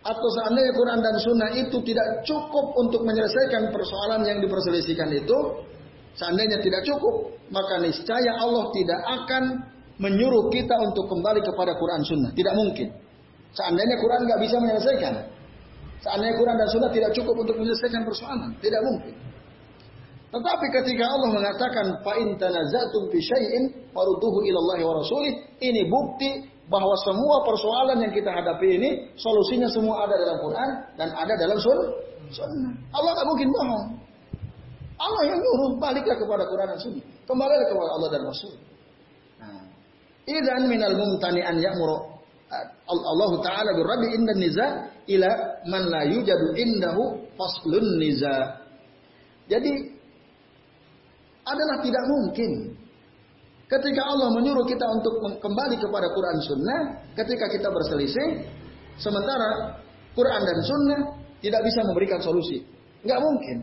[0.06, 5.38] atau seandainya Quran dan Sunnah itu tidak cukup untuk menyelesaikan persoalan yang diperselisihkan itu,
[6.16, 9.42] seandainya tidak cukup, maka niscaya Allah tidak akan
[9.98, 12.30] menyuruh kita untuk kembali kepada Quran Sunnah.
[12.32, 12.88] Tidak mungkin.
[13.54, 15.14] Seandainya Quran nggak bisa menyelesaikan,
[16.04, 19.14] seandainya Quran dan Sunnah tidak cukup untuk menyelesaikan persoalan, tidak mungkin.
[20.28, 23.62] Tetapi ketika Allah mengatakan fa in tanazatum fi syai'in
[23.96, 25.32] farudduhu ila Allah wa rasulih,
[25.64, 30.68] ini bukti bahwa semua persoalan yang kita hadapi ini solusinya semua ada dalam Quran
[31.00, 32.74] dan ada dalam sunnah.
[32.92, 33.84] Allah nggak mungkin bohong.
[34.98, 37.04] Allah yang nyuruh baliklah kepada Quran dan sunnah.
[37.24, 38.54] Kembalilah kepada Allah dan Rasul.
[40.28, 42.20] Idan minal mumtani an ya'muru
[42.88, 44.66] Allah Ta'ala birrabi inda niza
[45.08, 45.30] ila
[45.68, 48.36] man la yujadu indahu faslun niza.
[49.48, 49.72] Jadi
[51.48, 52.76] adalah tidak mungkin
[53.68, 56.80] Ketika Allah menyuruh kita untuk kembali kepada Quran Sunnah,
[57.12, 58.48] ketika kita berselisih,
[58.96, 59.76] sementara
[60.16, 61.00] Quran dan Sunnah
[61.44, 62.64] tidak bisa memberikan solusi.
[63.04, 63.56] Nggak mungkin.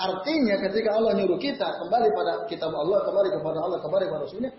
[0.00, 4.52] Artinya ketika Allah nyuruh kita kembali pada kitab Allah, kembali kepada Allah, kembali kepada Sunnah,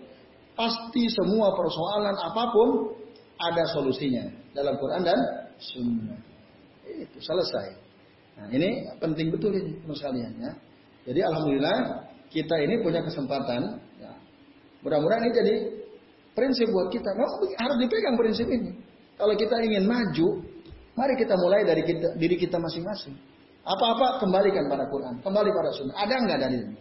[0.56, 2.68] pasti semua persoalan apa pun
[3.36, 4.24] ada solusinya
[4.56, 5.18] dalam Quran dan
[5.60, 6.20] Sunnah.
[6.88, 7.76] Itu selesai.
[8.36, 10.52] Nah ini penting betul ini sekalian ya.
[11.06, 13.86] Jadi alhamdulillah kita ini punya kesempatan
[14.86, 15.54] Mudah-mudahan ini jadi
[16.38, 17.10] prinsip buat kita.
[17.18, 18.70] Memang harus dipegang prinsip ini.
[19.18, 20.46] Kalau kita ingin maju,
[20.94, 23.18] mari kita mulai dari kita, diri kita masing-masing.
[23.66, 25.96] Apa-apa kembalikan pada Quran, kembali pada Sunnah.
[25.98, 26.74] Ada nggak dari ini?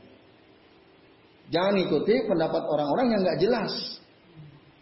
[1.53, 3.71] Jangan ikuti pendapat orang-orang yang nggak jelas,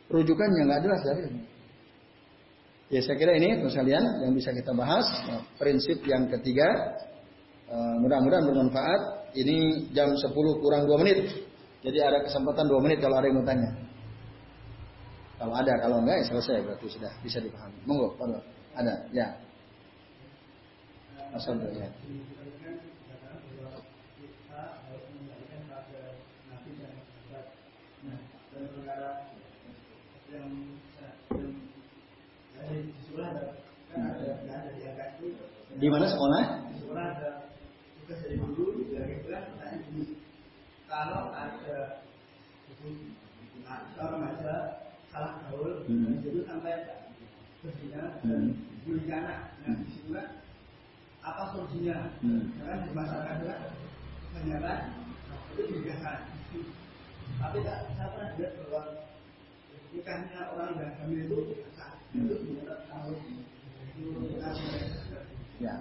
[0.08, 1.42] rujukannya nggak jelas dari ini.
[2.94, 5.08] Ya saya kira ini sekalian yang bisa kita bahas.
[5.26, 6.68] Nah, prinsip yang ketiga,
[7.68, 9.02] uh, mudah-mudahan bermanfaat.
[9.34, 10.30] Ini jam 10
[10.62, 11.50] kurang 2 menit.
[11.84, 13.70] Jadi ada kesempatan dua menit kalau ada yang mau tanya.
[15.36, 17.76] Kalau ada, kalau enggak ya selesai berarti sudah bisa dipahami.
[17.84, 18.40] Monggo, kalau
[18.80, 19.28] ada, ya.
[21.36, 21.92] Asal ya.
[35.74, 36.44] Di mana sekolah?
[36.72, 37.30] Di sekolah ada
[38.00, 39.20] tugas dari guru, dari
[40.94, 42.04] kalau ada
[43.98, 44.56] kalau ada
[45.10, 46.22] salah gaul hmm.
[46.22, 46.86] itu sampai
[47.64, 48.54] berzina dan
[49.10, 50.28] anak nah di situlah
[51.24, 52.60] apa solusinya hmm.
[52.60, 53.56] karena di masyarakat juga
[54.30, 54.80] kebanyakan
[55.56, 56.18] itu dinikahkan
[57.40, 58.82] tapi tak saya pernah lihat bahwa
[59.94, 60.74] nikahnya orang
[61.14, 61.38] itu
[65.62, 65.74] ya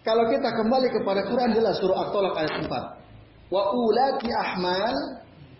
[0.00, 3.00] kalau kita kembali kepada Quran jelas surah At-Tolak ayat 4
[3.50, 4.94] Wa ulati ahmal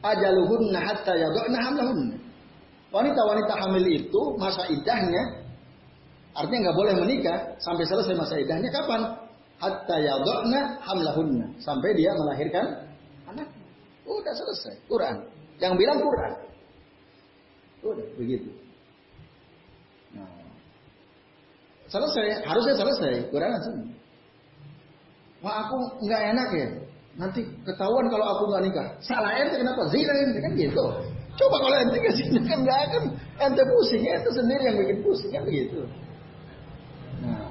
[0.00, 2.16] ajaluhunna hatta yadhna hamlahunna.
[2.90, 5.42] Wanita-wanita hamil itu masa idahnya
[6.30, 9.02] artinya nggak boleh menikah sampai selesai masa idahnya kapan?
[9.58, 12.64] Hatta yadhna hamlahunna, sampai dia melahirkan
[13.28, 13.50] anak.
[14.06, 15.16] Udah selesai, Quran.
[15.60, 16.32] Yang bilang Quran.
[17.80, 18.50] Udah begitu.
[20.16, 20.28] Nah,
[21.88, 23.12] Selesai, harusnya selesai.
[23.28, 23.84] Quran sini.
[25.40, 26.68] Wah aku nggak enak ya.
[27.16, 28.88] Nanti ketahuan kalau aku nggak nikah.
[29.04, 29.88] Salah ente kenapa?
[29.92, 30.84] Zina ente kan gitu.
[31.36, 33.02] Coba kalau ente nggak zina kan nggak akan
[33.42, 34.02] ente pusing.
[34.04, 35.80] Ente sendiri yang bikin pusing kan begitu.
[37.24, 37.48] Nah.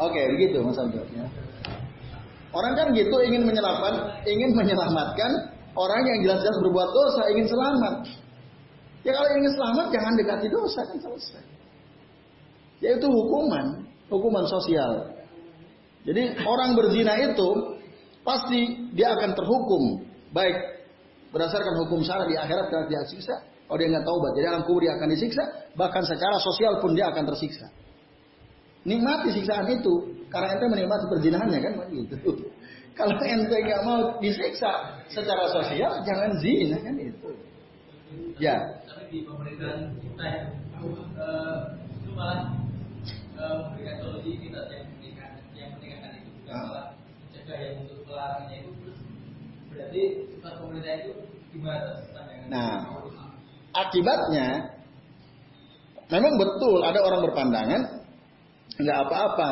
[0.00, 1.26] Oke, begitu Mas Abdul ya.
[2.50, 5.30] Orang kan gitu ingin menyelamatkan, ingin menyelamatkan
[5.74, 7.94] orang yang jelas-jelas berbuat dosa, ingin selamat.
[9.00, 11.44] Ya kalau ingin selamat jangan dekati dosa kan selesai.
[12.80, 15.20] Yaitu hukuman, hukuman sosial.
[16.04, 17.76] Jadi orang berzina itu
[18.24, 20.56] pasti dia akan terhukum baik
[21.30, 23.36] berdasarkan hukum syara di akhirat karena dia siksa.
[23.70, 25.44] Kalau dia nggak taubat, jadi alam kubur dia akan disiksa.
[25.78, 27.70] Bahkan secara sosial pun dia akan tersiksa.
[28.82, 32.16] Nikmati siksaan itu karena ente menikmati perzinahannya kan gitu.
[33.00, 37.32] Kalau ente nggak mau disiksa secara sosial, jangan zina kan itu.
[38.36, 38.60] Ya.
[38.84, 40.24] Tapi di pemerintahan kita
[40.84, 42.52] itu malah
[43.40, 46.64] memberikan solusi kita yang menikah yang menikahkan itu bukan ah.
[46.68, 46.86] malah
[47.24, 48.98] mencegah yang untuk melarangnya itu terus
[49.72, 50.02] berarti
[50.36, 51.12] sifat pemerintah itu
[51.56, 51.88] gimana
[52.50, 52.82] Nah,
[53.70, 54.74] akibatnya
[56.10, 57.82] memang betul ada orang berpandangan
[58.74, 59.50] nggak apa-apa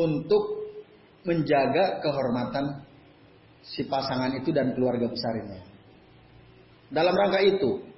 [0.00, 0.59] untuk
[1.26, 2.84] menjaga kehormatan
[3.60, 5.60] si pasangan itu dan keluarga besarnya.
[6.90, 7.90] Dalam rangka itu,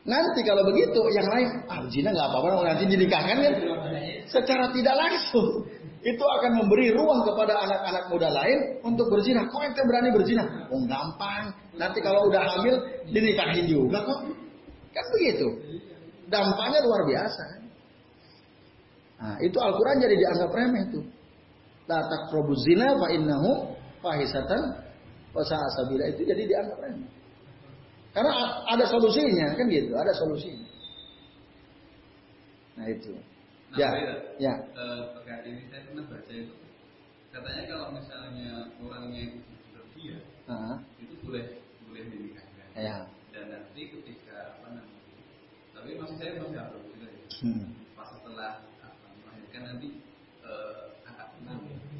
[0.00, 3.54] Nanti kalau begitu yang lain, ah zina nggak apa-apa, nanti dinikahkan kan?
[4.32, 5.68] Secara tidak langsung
[6.00, 9.44] itu akan memberi ruang kepada anak-anak muda lain untuk berzina.
[9.44, 10.44] Kok ente berani berzina?
[10.72, 11.52] Oh gampang.
[11.76, 12.80] Nanti kalau udah hamil
[13.12, 14.20] dinikahin juga kok.
[14.96, 15.46] Kan begitu.
[16.32, 17.44] Dampaknya luar biasa.
[19.20, 21.04] Nah, itu Al-Quran jadi dianggap remeh tuh.
[21.90, 24.62] La taqrabu zina fa innahu fahisatan
[25.34, 27.10] wa sa'asabila itu jadi dianggap remeh.
[28.10, 30.66] Karena ada solusinya kan gitu, ada solusinya.
[32.78, 33.14] Nah itu.
[33.70, 33.90] Nah, ya,
[34.38, 34.54] ya.
[34.74, 35.14] Uh,
[35.46, 36.54] ini saya pernah baca itu.
[37.30, 39.38] Katanya kalau misalnya orangnya itu
[39.70, 40.18] sudah dia,
[40.50, 40.76] uh -huh.
[40.98, 42.66] itu boleh boleh dinikahkan.
[42.74, 43.06] Ya.
[43.30, 45.02] Dan nanti ketika apa namanya?
[45.70, 47.26] Tapi masih saya masih harus juga ya.
[47.46, 47.66] Hmm.
[47.94, 49.88] Pas setelah apa, melahirkan nanti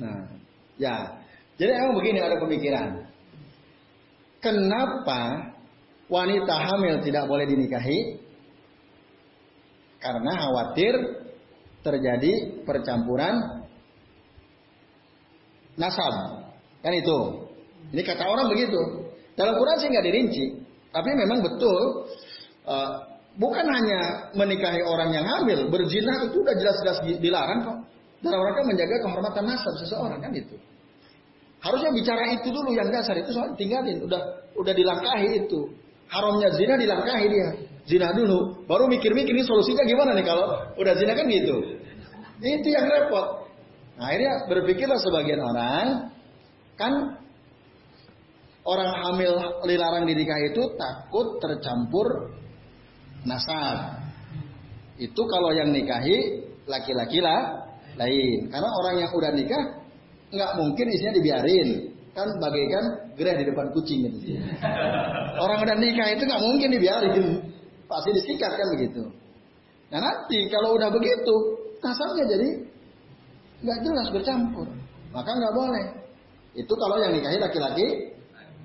[0.00, 0.24] Nah,
[0.80, 1.20] ya.
[1.60, 2.88] Jadi emang begini ada pemikiran.
[4.40, 5.52] Kenapa
[6.08, 8.16] wanita hamil tidak boleh dinikahi
[10.00, 10.94] karena khawatir
[11.84, 13.60] terjadi percampuran
[15.76, 16.48] nasab.
[16.80, 17.18] Kan itu.
[17.92, 18.80] Ini kata orang begitu.
[19.36, 20.44] Dalam Quran sih nggak dirinci,
[20.92, 22.08] tapi memang betul
[22.68, 22.90] uh,
[23.40, 27.78] bukan hanya menikahi orang yang hamil, berzina itu udah jelas-jelas dilarang kok.
[28.20, 30.56] Dalam rangka menjaga kehormatan nasab seseorang kan itu.
[31.60, 34.20] Harusnya bicara itu dulu yang dasar itu soal tinggalin, udah
[34.56, 35.68] udah dilangkahi itu
[36.08, 37.48] haramnya zina dilangkahi dia.
[37.88, 40.46] Zina dulu, baru mikir-mikir ini solusinya gimana nih kalau
[40.76, 41.80] udah zina kan gitu.
[42.40, 43.50] Itu yang repot.
[43.96, 46.08] Nah, akhirnya berpikirlah sebagian orang,
[46.76, 46.92] kan
[48.64, 49.32] orang hamil
[49.68, 52.36] dilarang dinikahi itu takut tercampur
[53.28, 54.00] nasab.
[55.00, 57.69] Itu kalau yang nikahi laki-laki lah
[58.00, 58.48] lain.
[58.48, 59.62] Karena orang yang udah nikah
[60.30, 61.68] nggak mungkin isinya dibiarin
[62.10, 64.34] kan bagaikan gerah di depan kucing gitu.
[65.44, 67.26] Orang udah nikah itu nggak mungkin dibiarin,
[67.86, 69.02] pasti disikat kan begitu.
[69.94, 71.34] Nah nanti kalau udah begitu,
[71.78, 72.48] kasarnya jadi
[73.62, 74.66] nggak jelas bercampur,
[75.14, 75.86] maka nggak boleh.
[76.58, 77.86] Itu kalau yang nikahi laki-laki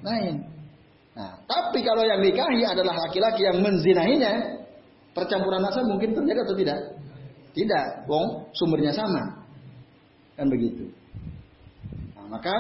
[0.02, 0.36] lain.
[1.16, 4.58] Nah, tapi kalau yang nikahi adalah laki-laki yang menzinahinya,
[5.16, 6.80] percampuran nasab mungkin terjadi atau tidak?
[7.56, 9.48] Tidak, wong sumbernya sama.
[10.36, 10.92] Kan begitu.
[12.20, 12.56] Nah, maka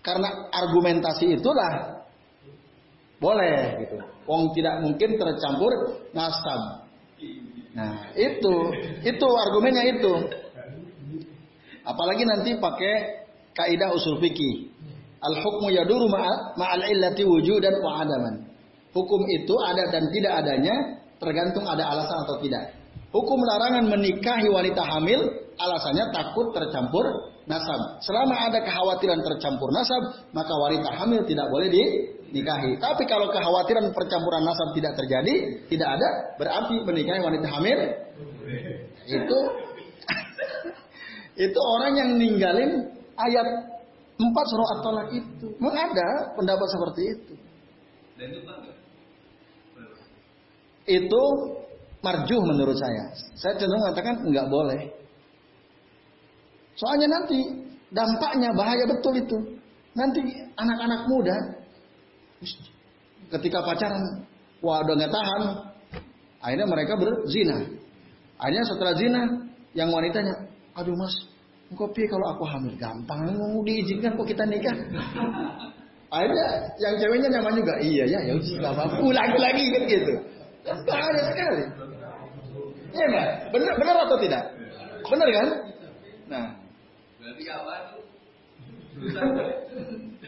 [0.00, 2.02] karena argumentasi itulah
[3.20, 4.00] boleh gitu.
[4.24, 5.72] Wong tidak mungkin tercampur
[6.16, 6.88] nasab.
[7.76, 8.54] Nah, itu
[9.04, 10.12] itu argumennya itu.
[11.84, 12.94] Apalagi nanti pakai
[13.52, 14.72] kaidah usul fikih.
[15.22, 16.10] Al hukmu yaduru
[16.58, 18.48] ma'al illati wujudan wa adaman.
[18.90, 20.74] Hukum itu ada dan tidak adanya
[21.22, 22.81] tergantung ada alasan atau tidak.
[23.12, 25.20] Hukum larangan menikahi wanita hamil
[25.60, 27.04] alasannya takut tercampur
[27.44, 28.00] nasab.
[28.00, 32.80] Selama ada kekhawatiran tercampur nasab, maka wanita hamil tidak boleh dinikahi.
[32.80, 35.34] Tapi kalau kekhawatiran percampuran nasab tidak terjadi,
[35.68, 36.08] tidak ada,
[36.40, 37.78] berarti menikahi wanita hamil
[39.04, 39.38] itu
[41.52, 43.46] itu orang yang ninggalin ayat
[44.16, 45.46] 4 surah At-Talaq itu.
[45.60, 47.34] Memang ada pendapat seperti itu.
[50.82, 51.24] itu
[52.02, 53.04] marjuh menurut saya.
[53.38, 54.82] Saya cenderung mengatakan nggak boleh.
[56.76, 57.38] Soalnya nanti
[57.94, 59.38] dampaknya bahaya betul itu.
[59.92, 60.20] Nanti
[60.56, 61.36] anak-anak muda
[63.38, 64.02] ketika pacaran,
[64.60, 65.42] wah udah nggak tahan,
[66.42, 67.58] akhirnya mereka berzina.
[68.40, 69.22] Akhirnya setelah zina,
[69.72, 70.34] yang wanitanya,
[70.74, 71.14] aduh mas,
[71.72, 74.76] kopi kalau aku hamil gampang, mau diizinkan kok kita nikah.
[76.12, 76.44] Akhirnya
[76.76, 80.14] yang ceweknya nyaman juga, iya ya, ya udah apa-apa, ulangi lagi kan gitu.
[80.60, 81.64] Kan bahaya sekali.
[82.92, 83.28] Iya nggak?
[83.52, 84.42] Benar, benar atau tidak?
[85.08, 85.48] Benar kan?
[86.28, 86.46] Nah.
[87.22, 87.82] Berarti kawan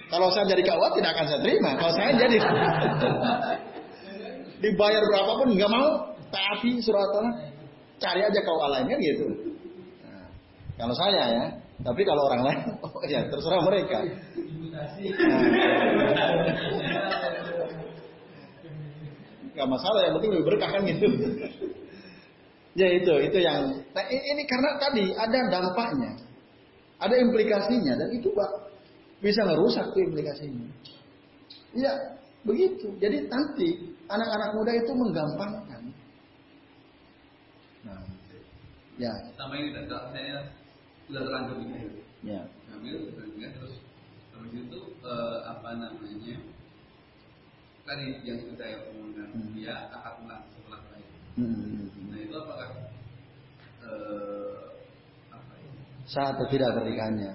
[0.09, 1.71] kalau saya jadi kawan tidak akan saya terima.
[1.77, 2.39] Kalau saya jadi
[4.65, 5.89] dibayar berapapun nggak mau,
[6.33, 7.13] tapi surat
[8.01, 9.27] cari aja kau lainnya gitu.
[10.07, 10.29] Nah,
[10.81, 11.45] kalau saya ya,
[11.85, 13.99] tapi kalau orang lain, oh ya terserah mereka.
[19.55, 21.07] Gak masalah, yang penting lebih berkah kan gitu.
[22.75, 23.71] Ya itu, itu yang.
[23.95, 26.13] Nah ini karena tadi ada dampaknya,
[26.99, 28.51] ada implikasinya dan itu pak
[29.25, 30.69] bisa ngerusak tuh implikasinya.
[31.75, 31.93] Iya,
[32.47, 32.93] begitu.
[33.01, 33.69] Jadi nanti
[34.07, 35.83] anak-anak muda itu menggampangkan.
[37.89, 38.05] Nah,
[39.01, 39.13] ya.
[39.35, 40.39] Sama ini dan saya
[41.09, 42.01] sudah terlanjur gitu.
[42.25, 42.41] Ya.
[42.73, 43.75] Hamil, terus
[44.33, 46.37] terus itu eh, apa namanya?
[47.85, 49.53] Tadi yang sudah saya omongkan hmm.
[49.57, 50.94] dia akad ulang setelah.
[51.35, 51.91] Hmm.
[52.15, 52.69] Itu apakah
[56.15, 57.33] apa atau tidak pernikahannya?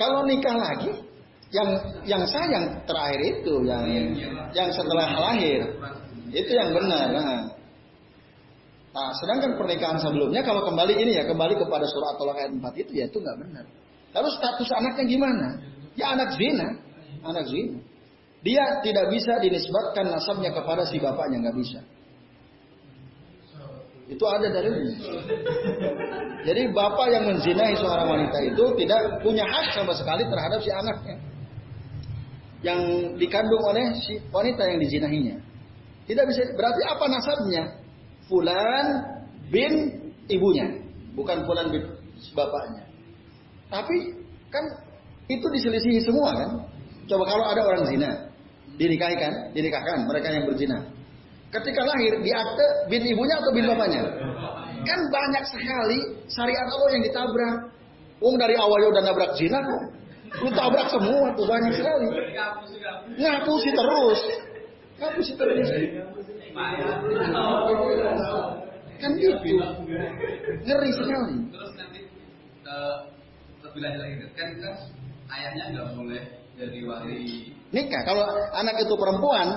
[0.00, 0.92] Kalau nikah lagi,
[1.52, 1.68] yang
[2.08, 3.84] yang sayang terakhir itu, yang
[4.56, 5.76] yang setelah lahir,
[6.32, 7.12] itu yang benar.
[7.12, 7.40] Nah,
[8.96, 12.92] nah sedangkan pernikahan sebelumnya kalau kembali ini ya kembali kepada surat Tolak ayat 4 itu
[12.96, 13.64] ya itu nggak benar.
[14.16, 15.48] Lalu status anaknya gimana?
[16.00, 16.80] Ya anak zina,
[17.20, 17.89] anak zina.
[18.40, 21.80] Dia tidak bisa dinisbatkan nasabnya kepada si bapaknya nggak bisa.
[24.10, 24.96] Itu ada dari ini.
[26.42, 31.16] Jadi bapak yang menzinahi seorang wanita itu tidak punya hak sama sekali terhadap si anaknya.
[32.64, 32.80] Yang
[33.20, 35.36] dikandung oleh si wanita yang dizinahinya.
[36.08, 37.62] Tidak bisa berarti apa nasabnya?
[38.26, 38.86] Fulan
[39.52, 39.72] bin
[40.26, 40.80] ibunya,
[41.14, 41.86] bukan fulan bin
[42.34, 42.82] bapaknya.
[43.70, 44.16] Tapi
[44.50, 44.64] kan
[45.30, 46.50] itu diselisihi semua kan?
[47.06, 48.29] Coba kalau ada orang zina,
[48.80, 50.80] dinikahkan, dinikahkan mereka yang berzina.
[51.52, 54.08] Ketika lahir di akte bin ibunya atau bin bapaknya?
[54.88, 55.98] Kan banyak sekali
[56.32, 57.56] syariat Allah yang ditabrak.
[58.24, 59.82] Wong dari awal udah nabrak zina kok.
[60.40, 62.06] Lu tabrak semua tuh banyak sekali.
[63.18, 64.20] Ngapusi terus.
[64.96, 65.68] Ngapusi terus.
[69.00, 69.36] Kan gitu.
[70.64, 71.36] Ngeri sekali.
[71.50, 72.00] Terus nanti
[72.64, 72.96] uh,
[73.66, 74.74] lebih lanjut lagi kan kan
[75.34, 78.02] ayahnya nggak boleh jadi wali nikah.
[78.04, 79.48] Kalau anak itu perempuan,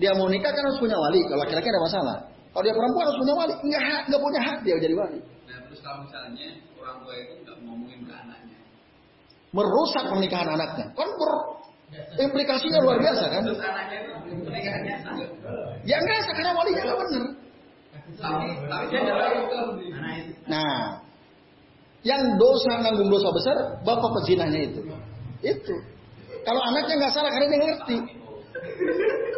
[0.00, 1.22] dia mau nikah kan harus punya wali.
[1.30, 2.16] Kalau laki-laki ada masalah.
[2.50, 3.54] Kalau dia perempuan harus punya wali.
[3.62, 5.20] Enggak hak, enggak punya hak dia jadi wali.
[5.22, 6.48] Nah, terus kalau misalnya
[6.82, 8.58] orang tua itu enggak ngomongin ke anaknya.
[9.54, 10.86] Merusak pernikahan anaknya.
[10.98, 11.32] Kan ber
[12.18, 13.42] implikasinya luar biasa kan?
[13.46, 14.10] Terus anaknya itu
[14.46, 15.14] pernikahannya sah.
[15.86, 17.24] Ya enggak sah karena walinya enggak benar.
[20.50, 20.98] Nah,
[22.02, 24.80] yang dosa nanggung dosa besar bapak pezinahnya itu.
[25.40, 25.99] Itu.
[26.40, 27.96] Kalau anaknya nggak salah karena dia ngerti.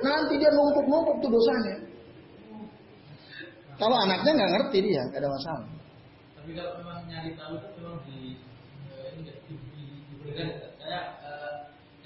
[0.03, 1.77] Nanti dia numpuk-numpuk tuh dosanya.
[3.79, 5.67] Kalau anaknya nggak ngerti dia, nggak ada masalah.
[6.39, 8.19] Tapi kalau memang nyari tahu itu memang di
[8.91, 9.31] eh, ini
[10.11, 10.49] diberikan
[10.79, 11.53] saya uh,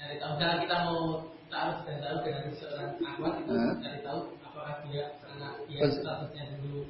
[0.01, 0.31] nyari tahu.
[0.41, 1.01] Jangan kita mau
[1.47, 6.81] tahu dan tahu dengan seorang akhwat itu nyari tahu apakah dia anak dia statusnya dulu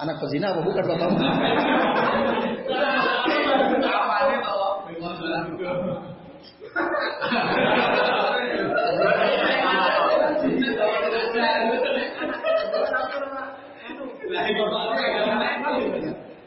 [0.00, 1.10] anak pezina apa bukan bapak?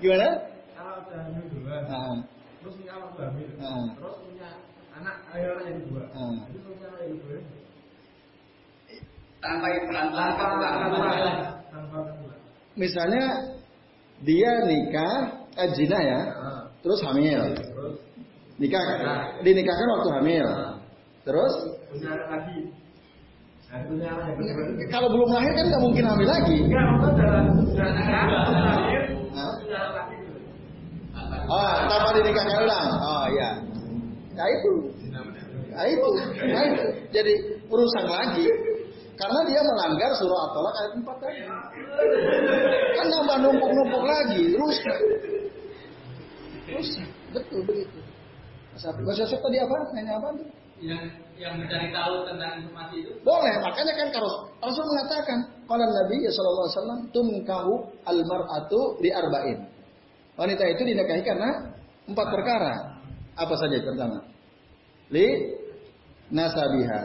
[0.03, 0.27] Gimana?
[0.75, 1.83] Kalau udah hamil duluan,
[2.59, 3.47] terus punya anak hamil,
[3.95, 4.49] terus punya
[4.99, 6.03] anak ayo anak yang dua,
[6.51, 7.37] itu punya anak yang dua.
[9.39, 10.67] Tanpa tanpa tanpa
[11.71, 11.99] tanpa
[12.75, 13.23] Misalnya
[14.27, 15.15] dia nikah,
[15.55, 16.63] eh zina ya, nah.
[16.83, 17.39] terus hamil,
[18.63, 19.21] nikah, nah.
[19.43, 20.79] dinikahkan waktu hamil, nah.
[21.27, 21.53] terus
[22.31, 22.59] lagi.
[24.93, 26.57] Kalau belum lahir kan nggak mungkin hamil lagi.
[31.43, 32.87] Oh, tanpa dinikahkan ulang.
[33.01, 33.49] Oh iya.
[34.37, 34.71] Nah itu.
[35.73, 36.09] Nah itu.
[36.53, 36.85] Nah itu.
[37.11, 37.33] Jadi
[37.67, 38.47] urusan lagi.
[39.13, 41.41] Karena dia melanggar surah At-Talaq ayat 4 tadi.
[42.97, 44.99] Kan nambah numpuk-numpuk lagi, rusak.
[46.73, 47.09] Rusak.
[47.29, 48.12] Betul begitu.
[48.73, 49.77] Mas Yosef tadi apa?
[49.93, 50.47] Nanya apa tuh?
[50.83, 51.03] yang
[51.39, 53.11] yang mencari tahu tentang informasi itu?
[53.23, 57.73] Boleh, makanya kan kalau Rasul mengatakan, kalau Nabi ya Shallallahu Alaihi Wasallam tumkahu
[58.05, 59.59] almaratu di arba'in.
[60.35, 61.49] Wanita itu dinikahi karena
[62.09, 62.73] empat perkara.
[63.33, 64.19] Apa saja pertama?
[65.09, 65.27] Li
[66.29, 67.01] nasabiha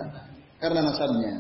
[0.61, 1.35] karena nasabnya.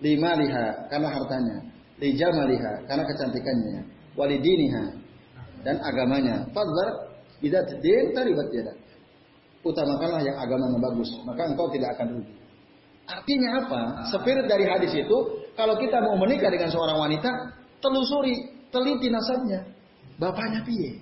[0.00, 1.58] Lima liha karena hartanya.
[2.00, 3.84] lijamaliha karena kecantikannya,
[4.16, 4.84] walidiniha
[5.60, 6.48] dan agamanya.
[6.48, 7.12] Fadzar
[7.44, 8.79] tidak din taribat yadak.
[9.60, 12.32] Utamakanlah yang agamanya bagus, maka engkau tidak akan rugi.
[13.04, 13.80] Artinya apa?
[14.08, 15.18] Spirit dari hadis itu,
[15.52, 17.28] kalau kita mau menikah dengan seorang wanita,
[17.84, 19.60] telusuri, teliti nasabnya.
[20.16, 21.00] Bapaknya piye?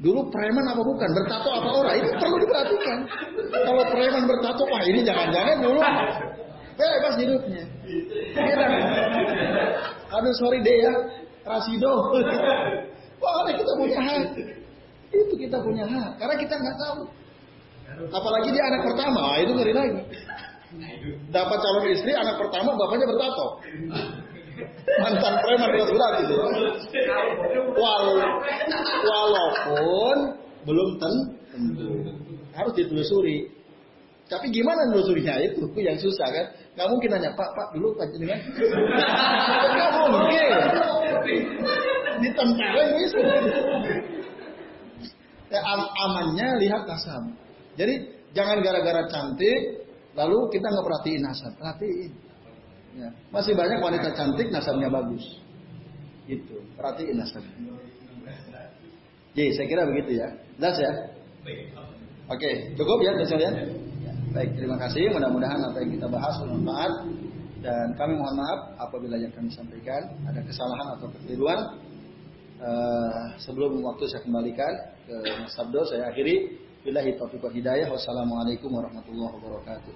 [0.00, 1.08] Dulu preman apa bukan?
[1.12, 1.94] Bertato apa orang?
[2.00, 2.98] Ini perlu diperhatikan.
[3.52, 5.80] Kalau preman bertato, wah ini jangan-jangan dulu
[6.80, 7.62] bebas hidupnya.
[8.32, 8.68] Iya.
[10.10, 10.94] Aduh sorry deh ya,
[11.44, 11.94] Rasido.
[13.20, 14.24] Wah kita punya hak.
[15.10, 16.18] Itu kita punya hak.
[16.18, 17.00] Karena kita nggak tahu.
[18.14, 20.00] Apalagi dia anak pertama, itu ngeri lagi.
[21.34, 23.46] Dapat calon istri, anak pertama bapaknya bertato
[25.00, 26.34] mantan preman sudah gitu.
[27.76, 28.04] Wal,
[29.06, 30.16] walaupun
[30.68, 31.90] belum tentu
[32.54, 33.48] harus ditelusuri.
[34.30, 36.46] Tapi gimana nelusurinya itu yang susah kan?
[36.78, 38.38] Gak mungkin nanya Pak Pak dulu dengan
[39.74, 40.50] Gak mungkin.
[42.20, 43.18] Ditempelin bisa.
[45.50, 47.26] Ya, am amannya lihat nasab.
[47.74, 47.94] Jadi
[48.32, 49.82] jangan gara-gara cantik
[50.14, 51.52] lalu kita nggak perhatiin nasab.
[51.58, 52.10] Perhatiin.
[52.94, 53.10] Ya.
[53.34, 55.22] Masih banyak wanita cantik nasabnya bagus.
[56.30, 56.62] Itu.
[56.78, 57.54] Perhatiin nasabnya.
[59.34, 60.28] Jadi saya kira begitu ya.
[60.58, 60.92] Jelas ya?
[62.30, 63.50] Oke, cukup ya ya.
[64.30, 65.10] Baik, terima kasih.
[65.10, 66.92] Mudah-mudahan apa yang kita bahas bermanfaat
[67.60, 71.58] dan kami mohon maaf apabila yang kami sampaikan ada kesalahan atau kekeliruan.
[72.60, 74.68] Uh, sebelum waktu saya kembalikan
[75.08, 76.60] ke Mas Sabdo, saya akhiri.
[76.84, 77.88] Billahi taufiq hidayah.
[77.88, 79.92] Wassalamualaikum warahmatullahi wabarakatuh.